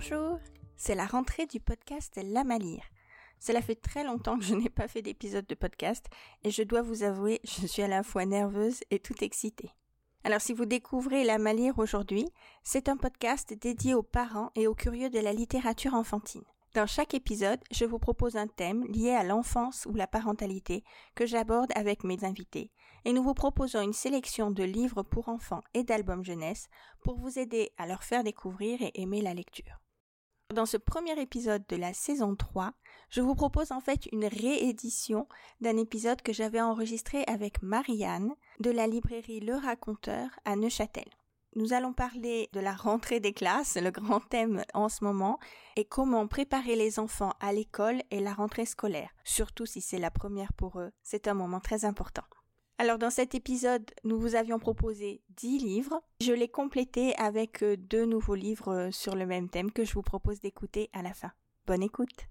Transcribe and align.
Bonjour, 0.00 0.38
c'est 0.76 0.94
la 0.94 1.06
rentrée 1.06 1.46
du 1.46 1.58
podcast 1.58 2.20
La 2.22 2.44
Malire. 2.44 2.84
Cela 3.40 3.60
fait 3.60 3.74
très 3.74 4.04
longtemps 4.04 4.38
que 4.38 4.44
je 4.44 4.54
n'ai 4.54 4.68
pas 4.68 4.86
fait 4.86 5.02
d'épisode 5.02 5.48
de 5.48 5.56
podcast 5.56 6.06
et 6.44 6.52
je 6.52 6.62
dois 6.62 6.82
vous 6.82 7.02
avouer, 7.02 7.40
je 7.42 7.66
suis 7.66 7.82
à 7.82 7.88
la 7.88 8.04
fois 8.04 8.24
nerveuse 8.24 8.78
et 8.92 9.00
tout 9.00 9.24
excitée. 9.24 9.72
Alors 10.22 10.40
si 10.40 10.52
vous 10.52 10.66
découvrez 10.66 11.24
La 11.24 11.38
Malire 11.38 11.80
aujourd'hui, 11.80 12.28
c'est 12.62 12.88
un 12.88 12.96
podcast 12.96 13.52
dédié 13.60 13.94
aux 13.94 14.04
parents 14.04 14.52
et 14.54 14.68
aux 14.68 14.74
curieux 14.76 15.10
de 15.10 15.18
la 15.18 15.32
littérature 15.32 15.94
enfantine. 15.94 16.44
Dans 16.74 16.86
chaque 16.86 17.14
épisode, 17.14 17.58
je 17.72 17.84
vous 17.84 17.98
propose 17.98 18.36
un 18.36 18.46
thème 18.46 18.84
lié 18.84 19.10
à 19.10 19.24
l'enfance 19.24 19.84
ou 19.90 19.94
la 19.96 20.06
parentalité 20.06 20.84
que 21.16 21.26
j'aborde 21.26 21.72
avec 21.74 22.04
mes 22.04 22.22
invités, 22.22 22.70
et 23.04 23.12
nous 23.12 23.24
vous 23.24 23.34
proposons 23.34 23.80
une 23.80 23.92
sélection 23.92 24.52
de 24.52 24.62
livres 24.62 25.02
pour 25.02 25.28
enfants 25.28 25.64
et 25.74 25.82
d'albums 25.82 26.24
jeunesse 26.24 26.68
pour 27.02 27.18
vous 27.18 27.38
aider 27.38 27.72
à 27.78 27.86
leur 27.88 28.04
faire 28.04 28.22
découvrir 28.22 28.80
et 28.80 28.92
aimer 28.94 29.22
la 29.22 29.34
lecture. 29.34 29.80
Dans 30.54 30.64
ce 30.64 30.78
premier 30.78 31.20
épisode 31.20 31.62
de 31.68 31.76
la 31.76 31.92
saison 31.92 32.34
3, 32.34 32.72
je 33.10 33.20
vous 33.20 33.34
propose 33.34 33.70
en 33.70 33.80
fait 33.80 34.06
une 34.12 34.24
réédition 34.24 35.28
d'un 35.60 35.76
épisode 35.76 36.22
que 36.22 36.32
j'avais 36.32 36.62
enregistré 36.62 37.22
avec 37.26 37.60
Marianne 37.60 38.32
de 38.58 38.70
la 38.70 38.86
librairie 38.86 39.40
Le 39.40 39.56
Raconteur 39.56 40.30
à 40.46 40.56
Neuchâtel. 40.56 41.04
Nous 41.54 41.74
allons 41.74 41.92
parler 41.92 42.48
de 42.54 42.60
la 42.60 42.72
rentrée 42.72 43.20
des 43.20 43.34
classes, 43.34 43.76
le 43.76 43.90
grand 43.90 44.20
thème 44.20 44.64
en 44.72 44.88
ce 44.88 45.04
moment, 45.04 45.38
et 45.76 45.84
comment 45.84 46.26
préparer 46.26 46.76
les 46.76 46.98
enfants 46.98 47.34
à 47.40 47.52
l'école 47.52 48.02
et 48.10 48.20
la 48.20 48.32
rentrée 48.32 48.64
scolaire, 48.64 49.10
surtout 49.24 49.66
si 49.66 49.82
c'est 49.82 49.98
la 49.98 50.10
première 50.10 50.54
pour 50.54 50.80
eux. 50.80 50.92
C'est 51.02 51.28
un 51.28 51.34
moment 51.34 51.60
très 51.60 51.84
important. 51.84 52.24
Alors 52.80 52.98
dans 52.98 53.10
cet 53.10 53.34
épisode, 53.34 53.90
nous 54.04 54.20
vous 54.20 54.36
avions 54.36 54.60
proposé 54.60 55.20
10 55.30 55.58
livres. 55.58 56.00
Je 56.20 56.32
l'ai 56.32 56.46
complété 56.46 57.12
avec 57.16 57.64
euh, 57.64 57.76
deux 57.76 58.04
nouveaux 58.04 58.36
livres 58.36 58.72
euh, 58.72 58.90
sur 58.92 59.16
le 59.16 59.26
même 59.26 59.48
thème 59.48 59.72
que 59.72 59.84
je 59.84 59.94
vous 59.94 60.02
propose 60.02 60.38
d'écouter 60.38 60.88
à 60.92 61.02
la 61.02 61.12
fin. 61.12 61.32
Bonne 61.66 61.82
écoute. 61.82 62.28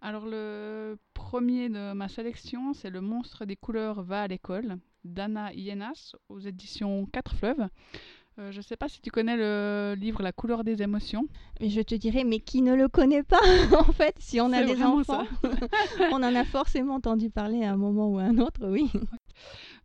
Alors 0.00 0.24
le 0.24 0.96
premier 1.12 1.68
de 1.68 1.92
ma 1.92 2.08
sélection, 2.08 2.72
c'est 2.72 2.88
Le 2.88 3.02
monstre 3.02 3.44
des 3.44 3.56
couleurs 3.56 4.02
va 4.02 4.22
à 4.22 4.26
l'école 4.26 4.78
d'Anna 5.04 5.52
Ienas 5.52 6.16
aux 6.30 6.40
éditions 6.40 7.04
Quatre 7.12 7.36
Fleuves. 7.36 7.68
Euh, 8.40 8.52
je 8.52 8.58
ne 8.58 8.62
sais 8.62 8.76
pas 8.76 8.88
si 8.88 9.02
tu 9.02 9.10
connais 9.10 9.36
le 9.36 9.94
livre 9.98 10.22
La 10.22 10.32
couleur 10.32 10.64
des 10.64 10.82
émotions. 10.82 11.26
Je 11.60 11.82
te 11.82 11.94
dirais, 11.94 12.24
mais 12.24 12.40
qui 12.40 12.62
ne 12.62 12.74
le 12.74 12.88
connaît 12.88 13.22
pas 13.22 13.40
En 13.78 13.92
fait, 13.92 14.14
si 14.18 14.40
on 14.40 14.52
a 14.52 14.62
des 14.62 14.82
enfants, 14.82 15.26
on 16.12 16.22
en 16.22 16.34
a 16.34 16.44
forcément 16.44 16.94
entendu 16.94 17.28
parler 17.28 17.64
à 17.64 17.72
un 17.72 17.76
moment 17.76 18.08
ou 18.08 18.18
à 18.18 18.22
un 18.22 18.38
autre, 18.38 18.66
oui. 18.66 18.90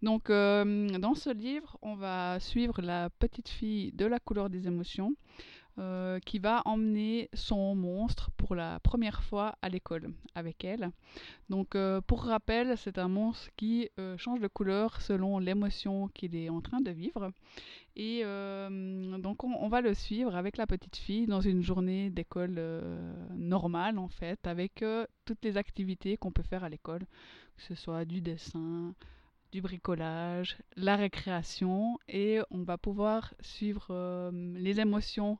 Donc, 0.02 0.30
euh, 0.30 0.88
dans 1.00 1.16
ce 1.16 1.32
livre, 1.32 1.78
on 1.82 1.96
va 1.96 2.40
suivre 2.40 2.82
la 2.82 3.10
petite 3.10 3.50
fille 3.50 3.92
de 3.92 4.06
la 4.06 4.20
couleur 4.20 4.50
des 4.50 4.68
émotions 4.68 5.16
euh, 5.78 6.20
qui 6.20 6.40
va 6.40 6.62
emmener 6.64 7.30
son 7.34 7.76
monstre 7.76 8.32
pour 8.38 8.56
la 8.56 8.80
première 8.80 9.22
fois 9.24 9.58
à 9.62 9.68
l'école 9.68 10.14
avec 10.34 10.64
elle. 10.64 10.90
Donc 11.50 11.76
euh, 11.76 12.00
pour 12.00 12.24
rappel, 12.24 12.78
c'est 12.78 12.98
un 12.98 13.10
monstre 13.10 13.50
qui 13.58 13.90
euh, 14.00 14.18
change 14.18 14.40
de 14.40 14.48
couleur 14.48 15.02
selon 15.02 15.38
l'émotion 15.38 16.08
qu'il 16.08 16.34
est 16.34 16.48
en 16.48 16.62
train 16.62 16.80
de 16.80 16.92
vivre. 16.92 17.30
Et 17.98 18.24
donc 18.24 19.44
on, 19.44 19.54
on, 19.54 19.70
va 19.70 19.80
le 19.80 19.94
suivre 19.94 20.36
avec 20.36 20.58
la 20.58 20.68
petite 20.68 20.98
fille 20.98 21.28
dans 21.28 21.40
une 21.40 21.62
journée 21.62 22.10
d'école 22.10 22.60
normale 23.36 23.98
en 24.00 24.10
fait, 24.10 24.46
avec 24.48 24.84
toutes 25.24 25.44
les 25.44 25.56
activités 25.56 26.18
qu'on 26.18 26.32
peut 26.32 26.44
faire 26.44 26.66
à 26.66 26.70
l'école, 26.70 27.06
que 27.56 27.64
ce 27.64 27.74
soit 27.74 28.04
du 28.04 28.20
dessin, 28.20 28.94
du 29.56 29.62
bricolage, 29.62 30.58
la 30.76 30.98
récréation 30.98 31.98
et 32.10 32.42
on 32.52 32.64
va 32.64 32.78
pouvoir 32.78 33.34
suivre 33.40 33.88
les 34.58 34.82
émotions 34.82 35.40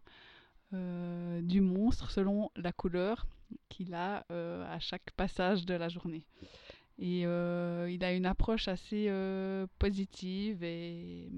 euh, 0.72 1.42
du 1.42 1.60
monstre 1.60 2.10
selon 2.10 2.50
la 2.56 2.72
couleur 2.72 3.28
qu'il 3.68 3.94
a 3.94 4.26
euh, 4.32 4.66
à 4.74 4.80
chaque 4.80 5.12
passage 5.18 5.66
de 5.66 5.74
la 5.74 5.90
journée. 5.90 6.24
Et 6.98 7.26
euh, 7.26 7.90
il 7.92 8.06
a 8.06 8.14
une 8.14 8.26
approche 8.26 8.70
assez 8.70 9.12
positive 9.80 10.64
et, 10.64 11.30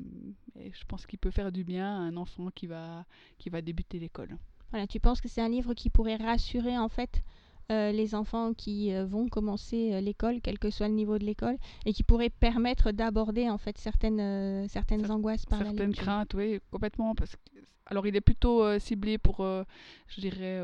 je 0.55 0.85
pense 0.87 1.07
qu'il 1.07 1.17
peut 1.17 1.31
faire 1.31 1.51
du 1.51 1.63
bien 1.63 1.87
à 1.87 1.99
un 1.99 2.15
enfant 2.15 2.49
qui 2.53 2.67
va, 2.67 3.05
qui 3.39 3.49
va 3.49 3.63
débuter 3.63 3.97
l'école. 3.97 4.37
Voilà, 4.69 4.85
tu 4.85 4.99
penses 4.99 5.19
que 5.19 5.27
c'est 5.27 5.41
un 5.41 5.49
livre 5.49 5.73
qui 5.73 5.89
pourrait 5.89 6.17
rassurer 6.17 6.77
en 6.77 6.89
fait 6.89 7.23
euh, 7.69 7.91
les 7.91 8.15
enfants 8.15 8.53
qui 8.53 8.93
euh, 8.93 9.05
vont 9.05 9.27
commencer 9.27 9.91
euh, 9.93 9.99
l'école, 9.99 10.39
quel 10.41 10.57
que 10.57 10.69
soit 10.69 10.87
le 10.87 10.93
niveau 10.93 11.17
de 11.17 11.25
l'école, 11.25 11.57
et 11.85 11.91
qui 11.91 12.01
pourrait 12.03 12.29
permettre 12.29 12.91
d'aborder 12.91 13.49
en 13.49 13.57
fait 13.57 13.77
certaines, 13.77 14.67
certaines 14.69 15.11
angoisses 15.11 15.45
par 15.45 15.59
certaines 15.59 15.91
la 15.91 15.97
craintes, 15.97 16.33
oui, 16.33 16.61
complètement. 16.71 17.13
Parce 17.13 17.35
que, 17.35 17.41
alors 17.87 18.07
il 18.07 18.15
est 18.15 18.21
plutôt 18.21 18.79
ciblé 18.79 19.17
pour, 19.17 19.37
je 19.39 20.21
dirais, 20.21 20.61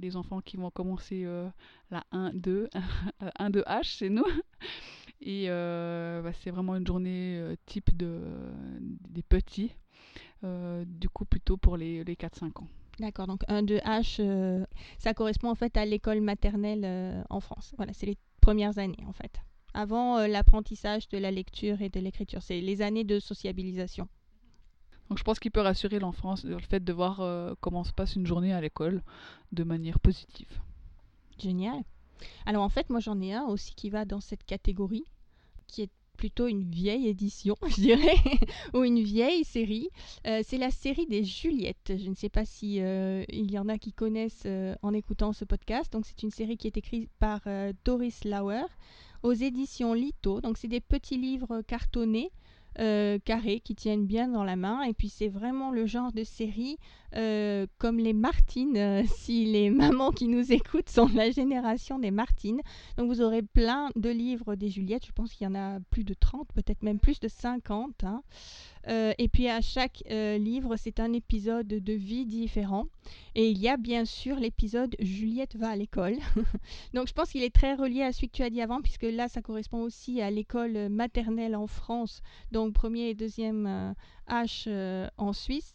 les 0.00 0.16
enfants 0.16 0.40
qui 0.40 0.56
vont 0.56 0.70
commencer 0.70 1.24
la 1.90 2.04
1-2, 2.12 2.68
1-2H, 3.40 3.96
c'est 3.98 4.08
nous. 4.08 4.26
Et 5.20 5.46
bah, 5.48 6.32
c'est 6.42 6.50
vraiment 6.50 6.76
une 6.76 6.86
journée 6.86 7.42
type 7.66 7.96
de, 7.96 8.20
des 8.80 9.22
petits, 9.22 9.72
du 10.42 11.08
coup 11.08 11.24
plutôt 11.24 11.56
pour 11.56 11.76
les, 11.76 12.04
les 12.04 12.14
4-5 12.14 12.60
ans. 12.60 12.68
D'accord, 13.00 13.26
donc 13.26 13.42
1, 13.48 13.62
2, 13.62 13.78
H, 13.78 14.16
euh, 14.20 14.64
ça 14.98 15.14
correspond 15.14 15.50
en 15.50 15.54
fait 15.54 15.76
à 15.76 15.84
l'école 15.84 16.20
maternelle 16.20 16.84
euh, 16.84 17.22
en 17.28 17.40
France. 17.40 17.72
Voilà, 17.76 17.92
c'est 17.92 18.06
les 18.06 18.16
premières 18.40 18.78
années 18.78 19.04
en 19.08 19.12
fait. 19.12 19.40
Avant 19.72 20.18
euh, 20.18 20.28
l'apprentissage 20.28 21.08
de 21.08 21.18
la 21.18 21.30
lecture 21.30 21.82
et 21.82 21.88
de 21.88 21.98
l'écriture, 21.98 22.42
c'est 22.42 22.60
les 22.60 22.82
années 22.82 23.04
de 23.04 23.18
sociabilisation. 23.18 24.08
Donc 25.08 25.18
je 25.18 25.24
pense 25.24 25.38
qu'il 25.38 25.50
peut 25.50 25.60
rassurer 25.60 25.98
l'enfant 25.98 26.34
le 26.44 26.58
fait 26.60 26.82
de 26.82 26.92
voir 26.92 27.22
comment 27.60 27.84
se 27.84 27.92
passe 27.92 28.16
une 28.16 28.26
journée 28.26 28.54
à 28.54 28.62
l'école 28.62 29.02
de 29.52 29.62
manière 29.62 30.00
positive. 30.00 30.48
Génial. 31.38 31.82
Alors 32.46 32.62
en 32.62 32.70
fait, 32.70 32.88
moi 32.88 33.00
j'en 33.00 33.20
ai 33.20 33.34
un 33.34 33.44
aussi 33.44 33.74
qui 33.74 33.90
va 33.90 34.06
dans 34.06 34.20
cette 34.20 34.44
catégorie, 34.44 35.04
qui 35.66 35.82
est 35.82 35.90
plutôt 36.16 36.46
une 36.46 36.64
vieille 36.64 37.08
édition, 37.08 37.56
je 37.68 37.80
dirais, 37.80 38.16
ou 38.72 38.84
une 38.84 39.02
vieille 39.02 39.44
série. 39.44 39.88
Euh, 40.26 40.42
c'est 40.44 40.58
la 40.58 40.70
série 40.70 41.06
des 41.06 41.24
Juliettes. 41.24 41.92
Je 41.96 42.08
ne 42.08 42.14
sais 42.14 42.28
pas 42.28 42.44
si 42.44 42.80
euh, 42.80 43.24
il 43.28 43.50
y 43.50 43.58
en 43.58 43.68
a 43.68 43.78
qui 43.78 43.92
connaissent 43.92 44.44
euh, 44.46 44.74
en 44.82 44.94
écoutant 44.94 45.32
ce 45.32 45.44
podcast. 45.44 45.92
Donc 45.92 46.06
c'est 46.06 46.22
une 46.22 46.30
série 46.30 46.56
qui 46.56 46.66
est 46.66 46.76
écrite 46.76 47.10
par 47.18 47.40
Doris 47.84 48.24
Lauer 48.24 48.66
aux 49.22 49.32
éditions 49.32 49.94
Lito. 49.94 50.40
Donc 50.40 50.58
c'est 50.58 50.68
des 50.68 50.80
petits 50.80 51.18
livres 51.18 51.62
cartonnés 51.62 52.30
carrés 52.76 53.60
qui 53.60 53.76
tiennent 53.76 54.06
bien 54.06 54.28
dans 54.28 54.42
la 54.42 54.56
main. 54.56 54.82
Et 54.82 54.94
puis 54.94 55.08
c'est 55.08 55.28
vraiment 55.28 55.70
le 55.70 55.86
genre 55.86 56.12
de 56.12 56.24
série 56.24 56.78
euh, 57.16 57.66
comme 57.78 57.98
les 57.98 58.12
Martines, 58.12 58.76
euh, 58.76 59.02
si 59.16 59.44
les 59.44 59.70
mamans 59.70 60.10
qui 60.10 60.26
nous 60.26 60.52
écoutent 60.52 60.88
sont 60.88 61.08
la 61.14 61.30
génération 61.30 61.98
des 61.98 62.10
Martines. 62.10 62.60
Donc 62.96 63.08
vous 63.08 63.20
aurez 63.20 63.42
plein 63.42 63.90
de 63.94 64.10
livres 64.10 64.56
des 64.56 64.68
Juliettes, 64.68 65.06
je 65.06 65.12
pense 65.12 65.32
qu'il 65.32 65.44
y 65.44 65.48
en 65.48 65.54
a 65.54 65.78
plus 65.90 66.04
de 66.04 66.14
30, 66.14 66.48
peut-être 66.54 66.82
même 66.82 66.98
plus 66.98 67.20
de 67.20 67.28
50. 67.28 68.04
Hein. 68.04 68.22
et 68.86 69.28
puis 69.28 69.48
à 69.48 69.60
chaque 69.60 70.02
livre, 70.10 70.76
c'est 70.76 71.00
un 71.00 71.12
épisode 71.12 71.66
de 71.66 71.92
vie 71.92 72.26
différent. 72.26 72.86
Et 73.34 73.50
il 73.50 73.58
y 73.58 73.68
a 73.68 73.76
bien 73.76 74.04
sûr 74.04 74.36
l'épisode 74.36 74.96
Juliette 74.98 75.56
va 75.56 75.68
à 75.68 75.76
l'école. 75.76 76.16
Donc 76.94 77.08
je 77.08 77.12
pense 77.12 77.30
qu'il 77.30 77.42
est 77.42 77.54
très 77.54 77.74
relié 77.74 78.02
à 78.02 78.12
celui 78.12 78.28
que 78.28 78.36
tu 78.36 78.42
as 78.42 78.50
dit 78.50 78.60
avant, 78.60 78.80
puisque 78.80 79.02
là, 79.02 79.28
ça 79.28 79.42
correspond 79.42 79.82
aussi 79.82 80.20
à 80.20 80.30
l'école 80.30 80.88
maternelle 80.88 81.56
en 81.56 81.66
France, 81.66 82.22
donc 82.52 82.72
premier 82.72 83.10
et 83.10 83.14
deuxième 83.14 83.94
H 84.28 84.68
en 85.16 85.32
Suisse. 85.32 85.74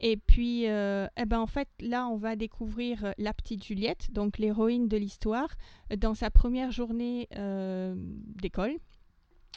Et 0.00 0.16
puis, 0.16 0.68
euh, 0.68 1.06
eh 1.16 1.24
ben 1.24 1.38
en 1.38 1.46
fait, 1.46 1.68
là, 1.80 2.08
on 2.08 2.16
va 2.16 2.34
découvrir 2.34 3.04
euh, 3.04 3.12
la 3.18 3.32
petite 3.32 3.64
Juliette, 3.64 4.12
donc 4.12 4.38
l'héroïne 4.38 4.88
de 4.88 4.96
l'histoire, 4.96 5.48
dans 5.96 6.14
sa 6.14 6.30
première 6.30 6.72
journée 6.72 7.28
euh, 7.36 7.94
d'école 7.96 8.76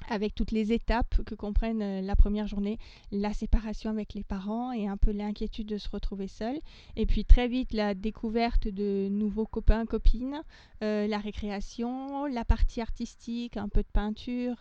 avec 0.09 0.35
toutes 0.35 0.51
les 0.51 0.73
étapes 0.73 1.23
que 1.23 1.35
comprennent 1.35 2.05
la 2.05 2.15
première 2.17 2.47
journée, 2.47 2.77
la 3.13 3.31
séparation 3.31 3.89
avec 3.89 4.13
les 4.13 4.25
parents 4.25 4.73
et 4.73 4.89
un 4.89 4.97
peu 4.97 5.11
l'inquiétude 5.11 5.67
de 5.67 5.77
se 5.77 5.87
retrouver 5.87 6.27
seule. 6.27 6.59
Et 6.97 7.05
puis 7.05 7.23
très 7.23 7.47
vite 7.47 7.71
la 7.71 7.93
découverte 7.93 8.67
de 8.67 9.07
nouveaux 9.09 9.45
copains, 9.45 9.85
copines, 9.85 10.43
la 10.81 11.17
récréation, 11.17 12.25
la 12.25 12.43
partie 12.43 12.81
artistique, 12.81 13.55
un 13.55 13.69
peu 13.69 13.83
de 13.83 13.87
peinture, 13.87 14.57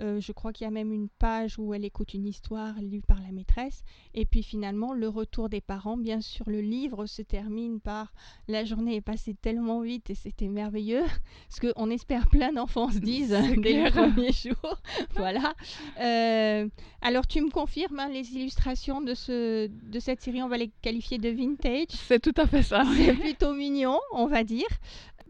euh, 0.00 0.20
je 0.20 0.32
crois 0.32 0.52
qu'il 0.52 0.64
y 0.64 0.68
a 0.68 0.70
même 0.70 0.92
une 0.92 1.08
page 1.08 1.58
où 1.58 1.74
elle 1.74 1.84
écoute 1.84 2.14
une 2.14 2.26
histoire 2.26 2.74
lue 2.80 3.02
par 3.02 3.20
la 3.20 3.32
maîtresse. 3.32 3.82
Et 4.14 4.26
puis 4.26 4.42
finalement, 4.42 4.92
le 4.92 5.08
retour 5.08 5.48
des 5.48 5.60
parents. 5.60 5.96
Bien 5.96 6.20
sûr, 6.20 6.48
le 6.48 6.60
livre 6.60 7.06
se 7.06 7.22
termine 7.22 7.80
par 7.80 8.12
la 8.48 8.64
journée 8.64 8.96
est 8.96 9.00
passée 9.00 9.34
tellement 9.34 9.80
vite 9.80 10.10
et 10.10 10.14
c'était 10.14 10.48
merveilleux. 10.48 11.04
Ce 11.48 11.60
qu'on 11.60 11.90
espère 11.90 12.28
plein 12.28 12.52
d'enfants 12.52 12.90
se 12.90 12.98
disent 12.98 13.30
dès 13.30 13.84
le 13.84 13.90
premier 13.90 14.32
jour. 14.32 14.80
voilà. 15.16 15.54
Euh, 16.00 16.68
alors, 17.00 17.26
tu 17.26 17.40
me 17.40 17.50
confirmes 17.50 18.00
hein, 18.00 18.08
les 18.08 18.34
illustrations 18.34 19.00
de, 19.00 19.14
ce, 19.14 19.66
de 19.66 20.00
cette 20.00 20.20
série, 20.20 20.42
on 20.42 20.48
va 20.48 20.56
les 20.56 20.70
qualifier 20.82 21.18
de 21.18 21.28
vintage. 21.28 21.88
C'est 21.90 22.20
tout 22.20 22.34
à 22.36 22.46
fait 22.46 22.62
ça. 22.62 22.82
C'est 22.96 23.14
plutôt 23.14 23.54
mignon, 23.54 23.98
on 24.12 24.26
va 24.26 24.44
dire 24.44 24.66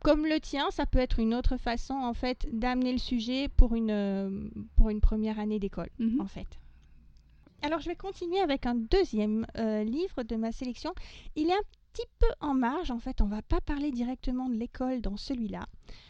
comme 0.05 0.27
le 0.27 0.39
tien, 0.39 0.71
ça 0.71 0.87
peut 0.87 0.99
être 1.01 1.19
une 1.19 1.35
autre 1.35 1.56
façon 1.56 1.95
en 1.95 2.15
fait 2.15 2.47
d'amener 2.53 2.93
le 2.93 2.99
sujet 2.99 3.49
pour 3.49 3.75
une, 3.75 3.91
euh, 3.91 4.49
pour 4.77 4.91
une 4.91 5.01
première 5.01 5.39
année 5.41 5.59
d'école, 5.59 5.89
mhm. 5.99 6.21
en 6.21 6.27
fait. 6.27 6.47
Alors 7.62 7.81
je 7.81 7.89
vais 7.89 7.97
continuer 7.97 8.39
avec 8.41 8.67
un 8.67 8.75
deuxième 8.75 9.47
euh, 9.56 9.83
livre 9.83 10.23
de 10.23 10.37
ma 10.37 10.53
sélection. 10.53 10.95
Il 11.35 11.49
est 11.49 11.55
un 11.55 11.67
petit 11.93 12.06
peu 12.19 12.27
en 12.41 12.53
marge, 12.55 12.91
en 12.91 12.99
fait, 12.99 13.23
on 13.23 13.27
va 13.27 13.41
pas 13.41 13.61
parler 13.62 13.91
directement 13.91 14.49
de 14.49 14.55
l'école 14.55 15.01
dans 15.01 15.17
celui-là. 15.17 15.67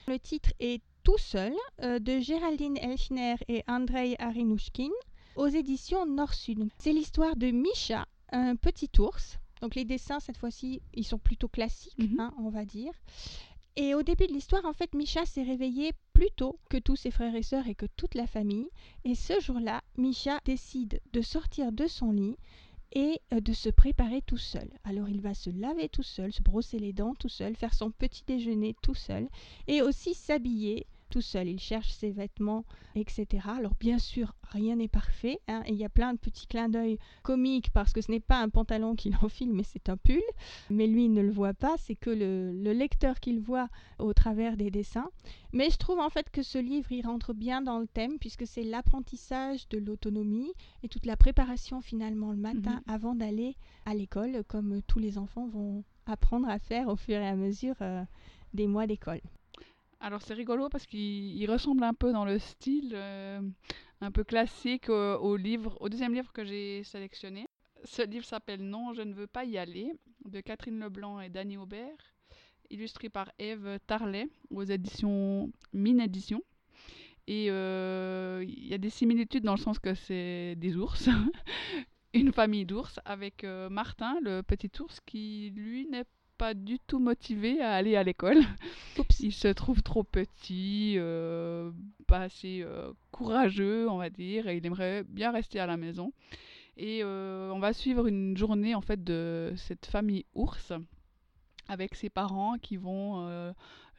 Le 0.08 0.18
titre 0.18 0.50
est 0.58 0.82
Tout 1.04 1.18
seul 1.18 1.52
euh, 1.82 1.98
de 2.00 2.18
Géraldine 2.18 2.76
Elchner 2.78 3.36
et 3.46 3.62
Andrei 3.68 4.16
Arinouchkin 4.18 4.90
aux 5.36 5.46
éditions 5.46 6.04
Nord-Sud. 6.06 6.68
C'est 6.78 6.92
l'histoire 6.92 7.36
de 7.36 7.52
Misha, 7.52 8.06
un 8.32 8.56
petit 8.56 8.90
ours. 8.98 9.38
Donc 9.60 9.76
les 9.76 9.84
dessins, 9.84 10.18
cette 10.18 10.36
fois-ci, 10.38 10.82
ils 10.94 11.04
sont 11.04 11.18
plutôt 11.18 11.48
classiques, 11.48 11.96
Mhm. 11.98 12.20
hein, 12.20 12.34
on 12.38 12.48
va 12.50 12.64
dire. 12.64 12.92
Et 13.76 13.94
au 13.94 14.02
début 14.04 14.28
de 14.28 14.32
l'histoire, 14.32 14.64
en 14.66 14.72
fait, 14.72 14.94
Misha 14.94 15.26
s'est 15.26 15.42
réveillé 15.42 15.92
plus 16.12 16.30
tôt 16.36 16.60
que 16.70 16.76
tous 16.76 16.94
ses 16.94 17.10
frères 17.10 17.34
et 17.34 17.42
sœurs 17.42 17.66
et 17.66 17.74
que 17.74 17.86
toute 17.96 18.14
la 18.14 18.28
famille. 18.28 18.68
Et 19.04 19.16
ce 19.16 19.40
jour-là, 19.40 19.82
Misha 19.96 20.38
décide 20.44 21.00
de 21.12 21.20
sortir 21.22 21.72
de 21.72 21.88
son 21.88 22.12
lit 22.12 22.36
et 22.92 23.20
euh, 23.32 23.40
de 23.40 23.52
se 23.52 23.68
préparer 23.68 24.22
tout 24.22 24.38
seul. 24.38 24.70
Alors 24.84 25.08
il 25.08 25.20
va 25.20 25.34
se 25.34 25.50
laver 25.50 25.88
tout 25.88 26.04
seul, 26.04 26.32
se 26.32 26.42
brosser 26.42 26.78
les 26.78 26.92
dents 26.92 27.14
tout 27.16 27.28
seul, 27.28 27.56
faire 27.56 27.74
son 27.74 27.90
petit 27.90 28.22
déjeuner 28.24 28.76
tout 28.82 28.94
seul 28.94 29.28
et 29.66 29.82
aussi 29.82 30.14
s'habiller 30.14 30.86
tout 31.14 31.20
seul. 31.20 31.46
Il 31.46 31.60
cherche 31.60 31.92
ses 31.92 32.10
vêtements, 32.10 32.64
etc. 32.96 33.46
Alors 33.46 33.74
bien 33.78 33.98
sûr, 34.00 34.34
rien 34.50 34.74
n'est 34.74 34.88
parfait. 34.88 35.38
hein, 35.46 35.62
et 35.64 35.70
il 35.70 35.76
y 35.76 35.84
a 35.84 35.88
plein 35.88 36.12
de 36.12 36.18
petits 36.18 36.48
clins 36.48 36.68
d'œil 36.68 36.98
comiques 37.22 37.70
parce 37.70 37.92
que 37.92 38.00
ce 38.00 38.10
n'est 38.10 38.18
pas 38.18 38.40
un 38.40 38.48
pantalon 38.48 38.96
qu'il 38.96 39.14
enfile, 39.22 39.52
mais 39.52 39.62
c'est 39.62 39.88
un 39.88 39.96
pull. 39.96 40.20
Mais 40.70 40.88
lui, 40.88 41.04
il 41.04 41.12
ne 41.12 41.22
le 41.22 41.30
voit 41.30 41.54
pas, 41.54 41.76
c'est 41.78 41.94
que 41.94 42.10
le, 42.10 42.50
le 42.52 42.72
lecteur 42.72 43.20
qui 43.20 43.32
le 43.32 43.40
voit 43.40 43.68
au 44.00 44.12
travers 44.12 44.56
des 44.56 44.72
dessins. 44.72 45.08
Mais 45.52 45.70
je 45.70 45.76
trouve 45.76 46.00
en 46.00 46.10
fait 46.10 46.30
que 46.30 46.42
ce 46.42 46.58
livre, 46.58 46.90
il 46.90 47.06
rentre 47.06 47.32
bien 47.32 47.62
dans 47.62 47.78
le 47.78 47.86
thème 47.86 48.18
puisque 48.18 48.44
c'est 48.44 48.64
l'apprentissage 48.64 49.68
de 49.68 49.78
l'autonomie 49.78 50.52
et 50.82 50.88
toute 50.88 51.06
la 51.06 51.16
préparation 51.16 51.80
finalement 51.80 52.32
le 52.32 52.38
matin 52.38 52.82
avant 52.88 53.14
d'aller 53.14 53.54
à 53.86 53.94
l'école, 53.94 54.42
comme 54.48 54.82
tous 54.88 54.98
les 54.98 55.16
enfants 55.16 55.46
vont 55.46 55.84
apprendre 56.06 56.48
à 56.48 56.58
faire 56.58 56.88
au 56.88 56.96
fur 56.96 57.18
et 57.18 57.28
à 57.28 57.36
mesure 57.36 57.76
euh, 57.82 58.02
des 58.52 58.66
mois 58.66 58.88
d'école. 58.88 59.20
Alors 60.04 60.20
c'est 60.20 60.34
rigolo 60.34 60.68
parce 60.68 60.84
qu'il 60.84 61.00
il 61.00 61.50
ressemble 61.50 61.82
un 61.82 61.94
peu 61.94 62.12
dans 62.12 62.26
le 62.26 62.38
style 62.38 62.92
euh, 62.92 63.40
un 64.02 64.10
peu 64.10 64.22
classique 64.22 64.90
au, 64.90 65.36
livre, 65.36 65.78
au 65.80 65.88
deuxième 65.88 66.12
livre 66.12 66.30
que 66.30 66.44
j'ai 66.44 66.84
sélectionné. 66.84 67.46
Ce 67.84 68.02
livre 68.02 68.26
s'appelle 68.26 68.60
Non, 68.60 68.92
je 68.92 69.00
ne 69.00 69.14
veux 69.14 69.26
pas 69.26 69.46
y 69.46 69.56
aller 69.56 69.94
de 70.26 70.42
Catherine 70.42 70.78
Leblanc 70.78 71.20
et 71.22 71.30
Dany 71.30 71.56
Aubert, 71.56 71.96
illustré 72.68 73.08
par 73.08 73.32
Eve 73.38 73.78
Tarlet 73.86 74.28
aux 74.50 74.64
éditions 74.64 75.50
Mine 75.72 76.02
Édition. 76.02 76.42
Et 77.26 77.46
euh, 77.48 78.44
il 78.46 78.66
y 78.66 78.74
a 78.74 78.78
des 78.78 78.90
similitudes 78.90 79.44
dans 79.44 79.54
le 79.54 79.58
sens 79.58 79.78
que 79.78 79.94
c'est 79.94 80.54
des 80.56 80.76
ours, 80.76 81.08
une 82.12 82.30
famille 82.30 82.66
d'ours 82.66 83.00
avec 83.06 83.42
euh, 83.42 83.70
Martin, 83.70 84.18
le 84.20 84.42
petit 84.42 84.70
ours, 84.82 85.00
qui 85.06 85.50
lui 85.56 85.86
n'est 85.86 86.04
pas 86.38 86.54
du 86.54 86.78
tout 86.78 86.98
motivé 86.98 87.60
à 87.60 87.72
aller 87.72 87.96
à 87.96 88.02
l'école. 88.02 88.38
Il 89.20 89.32
se 89.32 89.48
trouve 89.48 89.82
trop 89.82 90.02
petit, 90.02 90.94
euh, 90.96 91.70
pas 92.06 92.20
assez 92.20 92.62
euh, 92.62 92.92
courageux, 93.10 93.88
on 93.88 93.98
va 93.98 94.10
dire, 94.10 94.48
et 94.48 94.56
il 94.56 94.66
aimerait 94.66 95.04
bien 95.04 95.30
rester 95.30 95.60
à 95.60 95.66
la 95.66 95.76
maison. 95.76 96.12
Et 96.76 97.00
euh, 97.02 97.50
on 97.52 97.60
va 97.60 97.72
suivre 97.72 98.06
une 98.06 98.36
journée 98.36 98.74
en 98.74 98.80
fait 98.80 99.02
de 99.02 99.52
cette 99.56 99.86
famille 99.86 100.24
ours 100.34 100.72
avec 101.68 101.94
ses 101.94 102.10
parents 102.10 102.58
qui 102.58 102.76
vont 102.76 103.26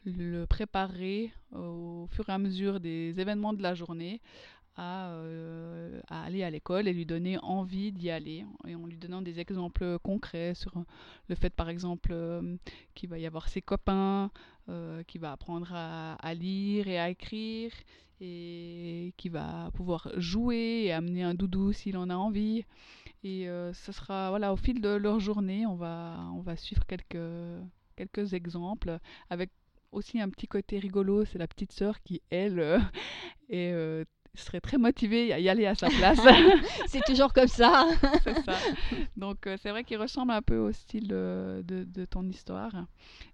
le 0.05 0.45
préparer 0.45 1.31
au 1.53 2.07
fur 2.11 2.29
et 2.29 2.33
à 2.33 2.37
mesure 2.37 2.79
des 2.79 3.19
événements 3.19 3.53
de 3.53 3.63
la 3.63 3.73
journée 3.73 4.21
à, 4.75 5.09
euh, 5.09 5.99
à 6.07 6.23
aller 6.23 6.43
à 6.43 6.49
l'école 6.49 6.87
et 6.87 6.93
lui 6.93 7.05
donner 7.05 7.37
envie 7.39 7.91
d'y 7.91 8.09
aller 8.09 8.45
et 8.67 8.75
en 8.75 8.85
lui 8.85 8.97
donnant 8.97 9.21
des 9.21 9.39
exemples 9.39 9.99
concrets 9.99 10.53
sur 10.53 10.73
le 11.27 11.35
fait 11.35 11.49
par 11.51 11.69
exemple 11.69 12.11
euh, 12.11 12.57
qu'il 12.93 13.09
va 13.09 13.17
y 13.17 13.25
avoir 13.25 13.47
ses 13.47 13.61
copains, 13.61 14.31
euh, 14.69 15.03
qu'il 15.03 15.21
va 15.21 15.31
apprendre 15.31 15.71
à, 15.73 16.33
lire 16.33 16.87
et 16.87 16.99
à 16.99 17.09
écrire 17.09 17.71
et 18.21 19.13
qu'il 19.17 19.31
va 19.31 19.71
pouvoir 19.73 20.09
jouer 20.17 20.83
et 20.85 20.91
amener 20.91 21.23
un 21.23 21.33
doudou 21.33 21.73
s'il 21.73 21.97
en 21.97 22.09
a 22.09 22.15
envie. 22.15 22.65
Et 23.23 23.47
ce 23.73 23.91
sera 23.91 24.29
voilà 24.29 24.53
au 24.53 24.55
fil 24.55 24.81
de 24.81 24.89
leur 24.89 25.19
journée, 25.19 25.65
on 25.65 25.75
va 25.75 26.19
on 26.33 26.41
va 26.41 26.55
suivre 26.55 26.85
quelques 26.85 27.17
quelques 27.95 28.33
exemples 28.33 28.99
avec 29.29 29.49
aussi 29.91 30.19
un 30.19 30.29
petit 30.29 30.47
côté 30.47 30.77
rigolo, 30.77 31.25
c'est 31.25 31.39
la 31.39 31.47
petite 31.47 31.71
sœur 31.71 32.03
qui 32.03 32.21
elle 32.29 32.59
est 33.49 34.05
euh, 34.37 34.41
serait 34.43 34.61
très 34.61 34.77
motivée 34.77 35.33
à 35.33 35.39
y 35.39 35.49
aller 35.49 35.65
à 35.65 35.75
sa 35.75 35.87
place. 35.87 36.19
c'est 36.87 37.03
toujours 37.05 37.33
comme 37.33 37.47
ça. 37.47 37.87
Donc 39.17 39.47
euh, 39.47 39.57
c'est 39.61 39.69
vrai 39.69 39.83
qu'il 39.83 39.97
ressemble 39.97 40.31
un 40.31 40.41
peu 40.41 40.57
au 40.57 40.71
style 40.71 41.07
de, 41.07 41.63
de 41.65 42.05
ton 42.05 42.23
histoire. 42.27 42.85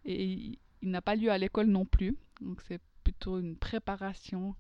Et 0.06 0.24
il, 0.24 0.58
il 0.82 0.90
n'a 0.90 1.02
pas 1.02 1.16
lieu 1.16 1.32
à 1.32 1.38
l'école 1.38 1.68
non 1.68 1.86
plus. 1.86 2.16
Donc 2.42 2.62
c'est 2.68 2.82
plutôt 3.04 3.40
une 3.40 3.56
préparation 3.56 4.56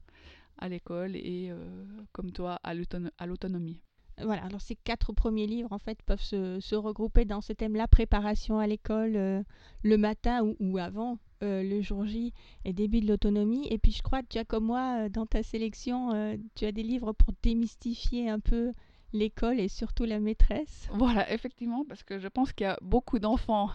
à 0.57 0.69
l'école 0.69 1.15
et 1.15 1.49
euh, 1.49 1.85
comme 2.11 2.31
toi 2.31 2.59
à 2.63 2.73
l'autono- 2.73 3.11
à 3.17 3.25
l'autonomie. 3.25 3.81
Voilà, 4.21 4.43
alors 4.43 4.61
ces 4.61 4.75
quatre 4.75 5.13
premiers 5.13 5.47
livres 5.47 5.71
en 5.71 5.79
fait 5.79 5.99
peuvent 6.03 6.21
se, 6.21 6.59
se 6.59 6.75
regrouper 6.75 7.25
dans 7.25 7.41
ce 7.41 7.53
thème-là, 7.53 7.87
préparation 7.87 8.59
à 8.59 8.67
l'école 8.67 9.15
euh, 9.15 9.41
le 9.81 9.97
matin 9.97 10.43
ou, 10.43 10.55
ou 10.59 10.77
avant 10.77 11.17
euh, 11.43 11.63
le 11.63 11.81
jour 11.81 12.05
J 12.05 12.33
et 12.65 12.73
début 12.73 13.01
de 13.01 13.07
l'autonomie. 13.07 13.67
Et 13.69 13.77
puis 13.77 13.91
je 13.91 14.01
crois 14.01 14.21
tu 14.23 14.37
as 14.37 14.45
comme 14.45 14.65
moi 14.65 15.05
euh, 15.05 15.09
dans 15.09 15.25
ta 15.25 15.43
sélection, 15.43 16.13
euh, 16.13 16.37
tu 16.55 16.65
as 16.65 16.71
des 16.71 16.83
livres 16.83 17.13
pour 17.13 17.33
démystifier 17.41 18.29
un 18.29 18.39
peu 18.39 18.71
l'école 19.13 19.59
et 19.59 19.67
surtout 19.67 20.05
la 20.05 20.19
maîtresse. 20.19 20.87
Voilà, 20.93 21.31
effectivement, 21.33 21.83
parce 21.85 22.03
que 22.03 22.19
je 22.19 22.27
pense 22.27 22.53
qu'il 22.53 22.65
y 22.65 22.69
a 22.69 22.77
beaucoup 22.81 23.19
d'enfants 23.19 23.69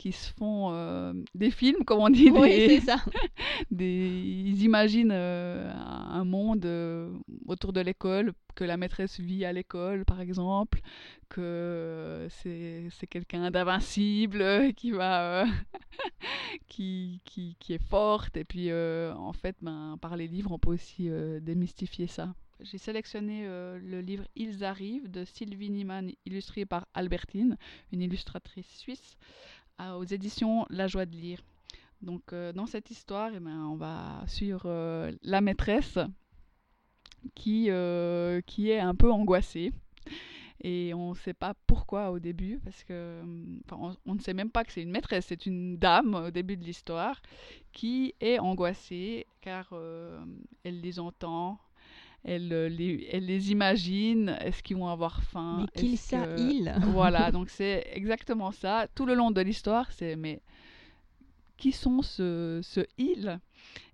qui 0.00 0.12
se 0.12 0.32
font 0.32 0.72
euh, 0.72 1.12
des 1.34 1.50
films, 1.50 1.84
comme 1.84 2.00
on 2.00 2.08
dit, 2.10 2.30
Oui, 2.30 2.48
des- 2.48 2.68
c'est 2.80 2.86
ça. 2.86 2.96
des- 3.70 4.22
ils 4.46 4.62
imaginent 4.64 5.12
euh, 5.12 5.70
un 5.74 6.24
monde 6.24 6.64
euh, 6.64 7.12
autour 7.46 7.72
de 7.72 7.80
l'école, 7.82 8.32
que 8.54 8.64
la 8.64 8.76
maîtresse 8.78 9.20
vit 9.20 9.44
à 9.44 9.52
l'école, 9.52 10.04
par 10.06 10.20
exemple, 10.22 10.80
que 11.28 12.26
c'est 12.30 13.06
quelqu'un 13.08 13.50
d'invincible 13.50 14.72
qui 14.76 14.90
va 14.90 15.44
qui, 16.68 17.20
qui, 17.24 17.56
qui 17.58 17.74
est 17.74 17.82
forte. 17.88 18.36
Et 18.36 18.44
puis, 18.44 18.70
en 18.72 19.32
fait, 19.32 19.56
ben, 19.62 19.96
par 20.00 20.16
les 20.16 20.26
livres, 20.28 20.52
on 20.52 20.58
peut 20.58 20.70
aussi 20.72 21.10
démystifier 21.42 22.06
ça. 22.06 22.34
J'ai 22.62 22.76
sélectionné 22.76 23.44
euh, 23.46 23.78
le 23.82 24.02
livre 24.02 24.24
Ils 24.36 24.64
arrivent 24.64 25.10
de 25.10 25.24
Sylvie 25.24 25.70
Niemann, 25.70 26.10
illustré 26.26 26.66
par 26.66 26.86
Albertine, 26.92 27.56
une 27.90 28.02
illustratrice 28.02 28.68
suisse, 28.76 29.16
aux 29.96 30.04
éditions 30.04 30.66
La 30.70 30.86
Joie 30.86 31.06
de 31.06 31.16
lire. 31.16 31.40
Donc, 32.02 32.32
euh, 32.32 32.52
dans 32.52 32.66
cette 32.66 32.90
histoire, 32.90 33.30
eh 33.34 33.40
ben, 33.40 33.66
on 33.66 33.76
va 33.76 34.24
suivre 34.26 34.62
euh, 34.64 35.12
la 35.22 35.40
maîtresse 35.40 35.98
qui, 37.34 37.66
euh, 37.68 38.40
qui 38.46 38.70
est 38.70 38.80
un 38.80 38.94
peu 38.94 39.12
angoissée. 39.12 39.72
Et 40.62 40.92
on 40.92 41.10
ne 41.10 41.14
sait 41.14 41.32
pas 41.32 41.54
pourquoi 41.66 42.10
au 42.10 42.18
début, 42.18 42.60
parce 42.62 42.84
que 42.84 43.22
on, 43.72 43.96
on 44.04 44.14
ne 44.14 44.20
sait 44.20 44.34
même 44.34 44.50
pas 44.50 44.62
que 44.62 44.72
c'est 44.72 44.82
une 44.82 44.90
maîtresse, 44.90 45.26
c'est 45.28 45.46
une 45.46 45.78
dame 45.78 46.14
au 46.14 46.30
début 46.30 46.58
de 46.58 46.64
l'histoire 46.64 47.22
qui 47.72 48.14
est 48.20 48.38
angoissée 48.38 49.26
car 49.40 49.72
elle 50.62 50.82
les 50.82 51.00
entend, 51.00 51.58
elle, 52.24 52.52
euh, 52.52 52.68
les, 52.68 53.08
elle 53.12 53.26
les 53.26 53.50
imagine, 53.52 54.36
est-ce 54.40 54.62
qu'ils 54.62 54.76
vont 54.76 54.88
avoir 54.88 55.22
faim 55.22 55.66
Mais 55.74 55.80
qu'il 55.80 55.94
est-ce 55.94 56.08
ça, 56.10 56.26
que- 56.26 56.40
il. 56.40 56.74
voilà, 56.92 57.30
donc 57.30 57.48
c'est 57.58 57.86
exactement 57.92 58.50
ça. 58.52 58.86
Tout 58.94 59.06
le 59.06 59.14
long 59.14 59.30
de 59.30 59.40
l'histoire, 59.40 59.90
c'est 59.92 60.16
mais 60.16 60.40
qui 61.56 61.72
sont 61.72 62.02
ce, 62.02 62.60
ce 62.62 62.80
il? 62.98 63.38